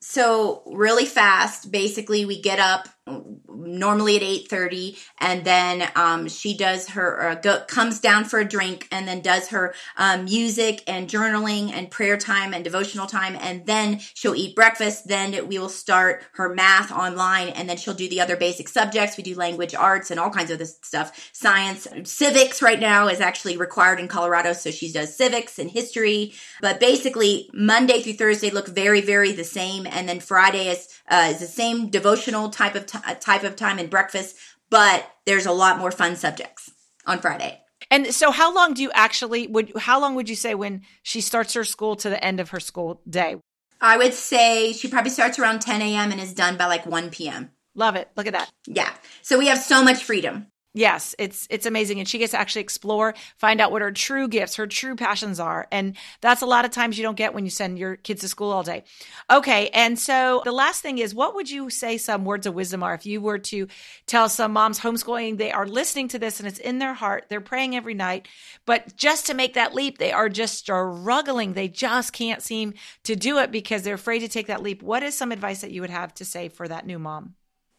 So 0.00 0.62
really 0.66 1.06
fast, 1.06 1.72
basically 1.72 2.26
we 2.26 2.42
get 2.42 2.58
up 2.58 2.88
normally 3.06 4.16
at 4.16 4.22
8.30 4.22 4.98
and 5.18 5.44
then 5.44 5.88
um, 5.94 6.28
she 6.28 6.56
does 6.56 6.88
her 6.90 7.30
uh, 7.30 7.34
go, 7.36 7.60
comes 7.66 8.00
down 8.00 8.24
for 8.24 8.40
a 8.40 8.44
drink 8.44 8.88
and 8.90 9.06
then 9.06 9.20
does 9.20 9.48
her 9.48 9.74
um, 9.96 10.24
music 10.24 10.82
and 10.88 11.08
journaling 11.08 11.70
and 11.72 11.90
prayer 11.90 12.16
time 12.16 12.52
and 12.52 12.64
devotional 12.64 13.06
time 13.06 13.36
and 13.40 13.64
then 13.66 14.00
she'll 14.14 14.34
eat 14.34 14.56
breakfast 14.56 15.06
then 15.06 15.46
we 15.46 15.56
will 15.58 15.68
start 15.68 16.24
her 16.32 16.52
math 16.52 16.90
online 16.90 17.48
and 17.50 17.68
then 17.68 17.76
she'll 17.76 17.94
do 17.94 18.08
the 18.08 18.20
other 18.20 18.36
basic 18.36 18.68
subjects. 18.68 19.16
We 19.16 19.22
do 19.22 19.36
language 19.36 19.74
arts 19.74 20.10
and 20.10 20.18
all 20.18 20.30
kinds 20.30 20.50
of 20.50 20.58
this 20.58 20.76
stuff. 20.82 21.30
Science 21.32 21.86
civics 22.04 22.60
right 22.60 22.80
now 22.80 23.06
is 23.06 23.20
actually 23.20 23.56
required 23.56 24.00
in 24.00 24.08
colorado 24.08 24.52
so 24.52 24.70
she 24.72 24.92
does 24.92 25.16
civics 25.16 25.60
and 25.60 25.70
history. 25.70 26.34
But 26.60 26.80
basically 26.80 27.50
monday 27.54 28.02
through 28.02 28.14
thursday 28.14 28.50
look 28.50 28.66
very 28.66 29.00
very 29.00 29.32
the 29.32 29.44
same 29.44 29.86
and 29.86 30.08
then 30.08 30.18
friday 30.18 30.68
is, 30.68 30.88
uh, 31.08 31.28
is 31.30 31.40
the 31.40 31.46
same 31.46 31.88
devotional 31.88 32.50
type 32.50 32.74
of 32.74 32.86
t- 32.86 32.98
type 33.20 33.44
of 33.44 33.56
time 33.56 33.78
and 33.78 33.90
breakfast, 33.90 34.36
but 34.70 35.10
there's 35.24 35.46
a 35.46 35.52
lot 35.52 35.78
more 35.78 35.90
fun 35.90 36.16
subjects 36.16 36.70
on 37.06 37.20
Friday. 37.20 37.60
And 37.90 38.12
so 38.14 38.30
how 38.30 38.52
long 38.54 38.74
do 38.74 38.82
you 38.82 38.90
actually 38.94 39.46
would 39.46 39.72
how 39.76 40.00
long 40.00 40.14
would 40.14 40.28
you 40.28 40.36
say 40.36 40.54
when 40.54 40.82
she 41.02 41.20
starts 41.20 41.54
her 41.54 41.64
school 41.64 41.96
to 41.96 42.10
the 42.10 42.22
end 42.22 42.40
of 42.40 42.50
her 42.50 42.60
school 42.60 43.00
day? 43.08 43.36
I 43.80 43.96
would 43.96 44.14
say 44.14 44.72
she 44.72 44.88
probably 44.88 45.10
starts 45.10 45.38
around 45.38 45.60
10 45.60 45.82
a.m. 45.82 46.10
and 46.10 46.20
is 46.20 46.32
done 46.32 46.56
by 46.56 46.66
like 46.66 46.86
1 46.86 47.10
p.m. 47.10 47.50
Love 47.74 47.94
it. 47.94 48.08
Look 48.16 48.26
at 48.26 48.32
that. 48.32 48.50
Yeah. 48.66 48.90
So 49.20 49.38
we 49.38 49.48
have 49.48 49.58
so 49.58 49.84
much 49.84 50.02
freedom. 50.02 50.46
Yes, 50.76 51.14
it's 51.18 51.46
it's 51.48 51.64
amazing 51.64 52.00
and 52.00 52.06
she 52.06 52.18
gets 52.18 52.32
to 52.32 52.38
actually 52.38 52.60
explore, 52.60 53.14
find 53.38 53.62
out 53.62 53.72
what 53.72 53.80
her 53.80 53.90
true 53.90 54.28
gifts, 54.28 54.56
her 54.56 54.66
true 54.66 54.94
passions 54.94 55.40
are. 55.40 55.66
And 55.72 55.96
that's 56.20 56.42
a 56.42 56.46
lot 56.46 56.66
of 56.66 56.70
times 56.70 56.98
you 56.98 57.02
don't 57.02 57.16
get 57.16 57.32
when 57.32 57.46
you 57.46 57.50
send 57.50 57.78
your 57.78 57.96
kids 57.96 58.20
to 58.20 58.28
school 58.28 58.52
all 58.52 58.62
day. 58.62 58.84
Okay, 59.30 59.70
and 59.70 59.98
so 59.98 60.42
the 60.44 60.52
last 60.52 60.82
thing 60.82 60.98
is 60.98 61.14
what 61.14 61.34
would 61.34 61.48
you 61.48 61.70
say 61.70 61.96
some 61.96 62.26
words 62.26 62.44
of 62.44 62.52
wisdom 62.52 62.82
are 62.82 62.92
if 62.92 63.06
you 63.06 63.22
were 63.22 63.38
to 63.38 63.68
tell 64.04 64.28
some 64.28 64.52
moms 64.52 64.80
homeschooling 64.80 65.38
they 65.38 65.50
are 65.50 65.66
listening 65.66 66.08
to 66.08 66.18
this 66.18 66.40
and 66.40 66.46
it's 66.46 66.58
in 66.58 66.78
their 66.78 66.92
heart, 66.92 67.24
they're 67.30 67.40
praying 67.40 67.74
every 67.74 67.94
night, 67.94 68.28
but 68.66 68.94
just 68.98 69.24
to 69.28 69.34
make 69.34 69.54
that 69.54 69.74
leap, 69.74 69.96
they 69.96 70.12
are 70.12 70.28
just 70.28 70.58
struggling. 70.58 71.54
They 71.54 71.68
just 71.68 72.12
can't 72.12 72.42
seem 72.42 72.74
to 73.04 73.16
do 73.16 73.38
it 73.38 73.50
because 73.50 73.82
they're 73.82 73.94
afraid 73.94 74.18
to 74.18 74.28
take 74.28 74.48
that 74.48 74.62
leap. 74.62 74.82
What 74.82 75.02
is 75.02 75.16
some 75.16 75.32
advice 75.32 75.62
that 75.62 75.70
you 75.70 75.80
would 75.80 75.88
have 75.88 76.12
to 76.16 76.26
say 76.26 76.50
for 76.50 76.68
that 76.68 76.84
new 76.84 76.98
mom? 76.98 77.34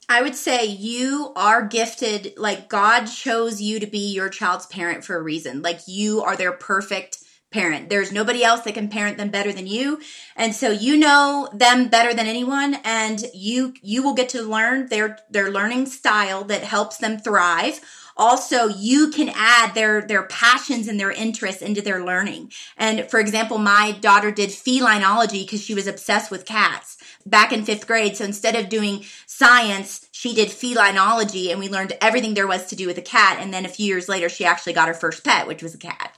I 0.10 0.22
would 0.22 0.36
say 0.36 0.66
you 0.66 1.34
are 1.36 1.66
gifted, 1.66 2.34
like 2.38 2.70
God 2.70 3.06
chose 3.06 3.62
you 3.62 3.80
to 3.80 3.88
be 3.88 4.14
your 4.14 4.30
child's 4.30 4.66
parent 4.66 5.04
for 5.04 5.18
a 5.18 5.22
reason. 5.22 5.62
Like 5.62 5.82
you 5.86 6.22
are 6.22 6.38
their 6.38 6.54
perfect 6.54 7.20
parent. 7.52 7.90
There's 7.90 8.12
nobody 8.12 8.44
else 8.44 8.62
that 8.62 8.74
can 8.74 8.90
parent 8.90 9.18
them 9.18 9.30
better 9.30 9.52
than 9.52 9.68
you. 9.68 10.00
And 10.36 10.54
so 10.56 10.70
you 10.70 10.98
know 10.98 11.50
them 11.54 11.88
better 11.90 12.14
than 12.14 12.28
anyone 12.28 12.78
and 12.84 13.24
you 13.34 13.74
you 13.82 14.04
will 14.04 14.14
get 14.14 14.30
to 14.30 14.42
learn 14.42 14.88
their 14.88 15.20
their 15.30 15.50
learning 15.50 15.86
style 15.86 16.44
that 16.46 16.64
helps 16.64 16.98
them 16.98 17.18
thrive 17.18 17.80
also 18.18 18.68
you 18.68 19.12
can 19.12 19.30
add 19.34 19.74
their 19.74 20.02
their 20.02 20.24
passions 20.24 20.88
and 20.88 21.00
their 21.00 21.12
interests 21.12 21.62
into 21.62 21.82
their 21.82 22.04
learning. 22.04 22.52
And 22.78 23.10
for 23.10 23.20
example 23.20 23.58
my 23.58 23.98
daughter 24.02 24.32
did 24.32 24.52
felinology 24.52 25.44
because 25.44 25.64
she 25.64 25.74
was 25.74 25.88
obsessed 25.88 26.32
with 26.32 26.46
cats 26.46 26.98
back 27.26 27.52
in 27.54 27.64
fifth 27.64 27.88
grade. 27.88 28.18
So 28.18 28.26
instead 28.26 28.56
of 28.56 28.70
doing 28.70 29.06
science 29.26 30.08
she 30.12 30.34
did 30.34 30.52
felinology 30.52 31.52
and 31.52 31.60
we 31.60 31.70
learned 31.70 31.94
everything 32.02 32.34
there 32.34 32.48
was 32.48 32.66
to 32.68 32.76
do 32.76 32.88
with 32.88 32.98
a 32.98 33.02
cat. 33.02 33.38
And 33.40 33.54
then 33.54 33.66
a 33.66 33.70
few 33.70 33.86
years 33.86 34.10
later 34.10 34.30
she 34.30 34.46
actually 34.46 34.74
got 34.74 34.88
her 34.88 34.94
first 34.94 35.24
pet 35.24 35.48
which 35.48 35.64
was 35.64 35.76
a 35.76 35.80
cat 35.80 36.18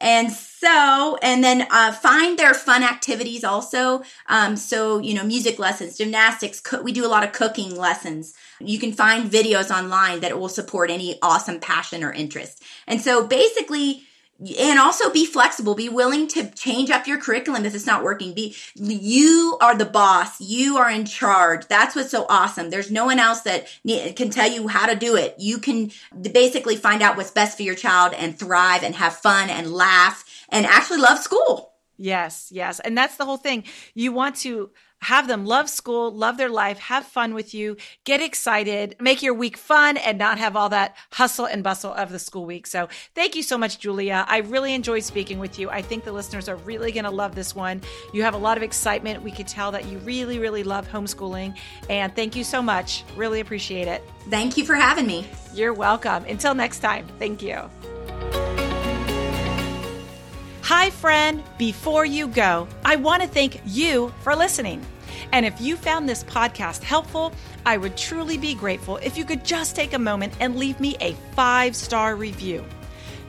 and 0.00 0.30
so, 0.32 1.18
and 1.22 1.42
then 1.42 1.66
uh, 1.70 1.92
find 1.92 2.38
their 2.38 2.54
fun 2.54 2.82
activities 2.82 3.44
also. 3.44 4.02
Um, 4.28 4.56
so, 4.56 4.98
you 4.98 5.14
know, 5.14 5.24
music 5.24 5.58
lessons, 5.58 5.96
gymnastics, 5.96 6.60
co- 6.60 6.82
we 6.82 6.92
do 6.92 7.06
a 7.06 7.08
lot 7.08 7.24
of 7.24 7.32
cooking 7.32 7.76
lessons. 7.76 8.34
You 8.60 8.78
can 8.78 8.92
find 8.92 9.30
videos 9.30 9.70
online 9.70 10.20
that 10.20 10.38
will 10.38 10.48
support 10.48 10.90
any 10.90 11.18
awesome 11.22 11.60
passion 11.60 12.02
or 12.02 12.12
interest. 12.12 12.62
And 12.86 13.00
so 13.00 13.26
basically, 13.26 14.06
and 14.40 14.78
also 14.78 15.12
be 15.12 15.26
flexible. 15.26 15.74
Be 15.74 15.88
willing 15.88 16.26
to 16.28 16.50
change 16.50 16.90
up 16.90 17.06
your 17.06 17.20
curriculum 17.20 17.64
if 17.64 17.74
it's 17.74 17.86
not 17.86 18.02
working. 18.02 18.34
Be 18.34 18.56
you 18.74 19.56
are 19.60 19.76
the 19.76 19.84
boss. 19.84 20.40
You 20.40 20.76
are 20.76 20.90
in 20.90 21.04
charge. 21.04 21.66
That's 21.68 21.94
what's 21.94 22.10
so 22.10 22.26
awesome. 22.28 22.70
There's 22.70 22.90
no 22.90 23.04
one 23.04 23.18
else 23.18 23.42
that 23.42 23.66
can 24.16 24.30
tell 24.30 24.50
you 24.50 24.68
how 24.68 24.86
to 24.86 24.96
do 24.96 25.16
it. 25.16 25.36
You 25.38 25.58
can 25.58 25.92
basically 26.32 26.76
find 26.76 27.02
out 27.02 27.16
what's 27.16 27.30
best 27.30 27.56
for 27.56 27.62
your 27.62 27.76
child 27.76 28.12
and 28.14 28.38
thrive 28.38 28.82
and 28.82 28.94
have 28.96 29.14
fun 29.14 29.50
and 29.50 29.72
laugh 29.72 30.24
and 30.48 30.66
actually 30.66 30.98
love 30.98 31.18
school. 31.18 31.72
Yes 31.96 32.50
yes. 32.50 32.80
And 32.80 32.98
that's 32.98 33.16
the 33.16 33.24
whole 33.24 33.36
thing. 33.36 33.64
You 33.94 34.12
want 34.12 34.36
to 34.36 34.70
have 35.04 35.28
them 35.28 35.44
love 35.44 35.68
school, 35.68 36.10
love 36.10 36.38
their 36.38 36.48
life, 36.48 36.78
have 36.78 37.04
fun 37.04 37.34
with 37.34 37.52
you, 37.52 37.76
get 38.04 38.22
excited, 38.22 38.96
make 38.98 39.22
your 39.22 39.34
week 39.34 39.56
fun 39.56 39.98
and 39.98 40.18
not 40.18 40.38
have 40.38 40.56
all 40.56 40.70
that 40.70 40.96
hustle 41.12 41.44
and 41.44 41.62
bustle 41.62 41.92
of 41.92 42.10
the 42.10 42.18
school 42.18 42.46
week. 42.46 42.66
So 42.66 42.88
thank 43.14 43.36
you 43.36 43.42
so 43.42 43.58
much, 43.58 43.78
Julia. 43.78 44.24
I 44.26 44.38
really 44.38 44.72
enjoyed 44.72 45.02
speaking 45.02 45.38
with 45.38 45.58
you. 45.58 45.68
I 45.68 45.82
think 45.82 46.04
the 46.04 46.12
listeners 46.12 46.48
are 46.48 46.56
really 46.56 46.90
going 46.90 47.04
to 47.04 47.10
love 47.10 47.34
this 47.34 47.54
one. 47.54 47.82
You 48.14 48.22
have 48.22 48.34
a 48.34 48.38
lot 48.38 48.56
of 48.56 48.62
excitement. 48.62 49.22
We 49.22 49.30
could 49.30 49.46
tell 49.46 49.70
that 49.72 49.84
you 49.86 49.98
really, 49.98 50.38
really 50.38 50.64
love 50.64 50.88
homeschooling. 50.88 51.56
And 51.90 52.14
thank 52.16 52.34
you 52.34 52.42
so 52.42 52.62
much. 52.62 53.04
Really 53.14 53.40
appreciate 53.40 53.88
it. 53.88 54.02
Thank 54.30 54.56
you 54.56 54.64
for 54.64 54.74
having 54.74 55.06
me. 55.06 55.26
You're 55.52 55.74
welcome. 55.74 56.24
Until 56.24 56.54
next 56.54 56.78
time, 56.78 57.06
thank 57.18 57.42
you. 57.42 57.68
Hi, 60.62 60.88
friend. 60.88 61.42
Before 61.58 62.06
you 62.06 62.26
go, 62.26 62.66
I 62.86 62.96
want 62.96 63.22
to 63.22 63.28
thank 63.28 63.60
you 63.66 64.14
for 64.22 64.34
listening. 64.34 64.82
And 65.32 65.44
if 65.44 65.60
you 65.60 65.76
found 65.76 66.08
this 66.08 66.24
podcast 66.24 66.82
helpful, 66.82 67.32
I 67.66 67.76
would 67.76 67.96
truly 67.96 68.38
be 68.38 68.54
grateful 68.54 68.96
if 68.98 69.16
you 69.16 69.24
could 69.24 69.44
just 69.44 69.76
take 69.76 69.92
a 69.92 69.98
moment 69.98 70.34
and 70.40 70.56
leave 70.56 70.80
me 70.80 70.96
a 71.00 71.14
five 71.34 71.74
star 71.76 72.16
review. 72.16 72.64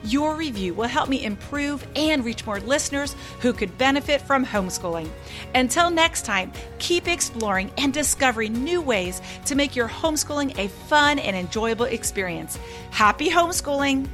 Your 0.04 0.36
review 0.36 0.72
will 0.72 0.86
help 0.86 1.08
me 1.08 1.24
improve 1.24 1.84
and 1.96 2.24
reach 2.24 2.46
more 2.46 2.60
listeners 2.60 3.16
who 3.40 3.52
could 3.52 3.76
benefit 3.76 4.20
from 4.20 4.46
homeschooling. 4.46 5.08
Until 5.54 5.90
next 5.90 6.24
time, 6.24 6.52
keep 6.78 7.08
exploring 7.08 7.72
and 7.76 7.92
discovering 7.92 8.62
new 8.62 8.80
ways 8.80 9.20
to 9.46 9.56
make 9.56 9.74
your 9.74 9.88
homeschooling 9.88 10.56
a 10.58 10.68
fun 10.68 11.18
and 11.18 11.34
enjoyable 11.34 11.86
experience. 11.86 12.56
Happy 12.90 13.28
homeschooling! 13.28 14.08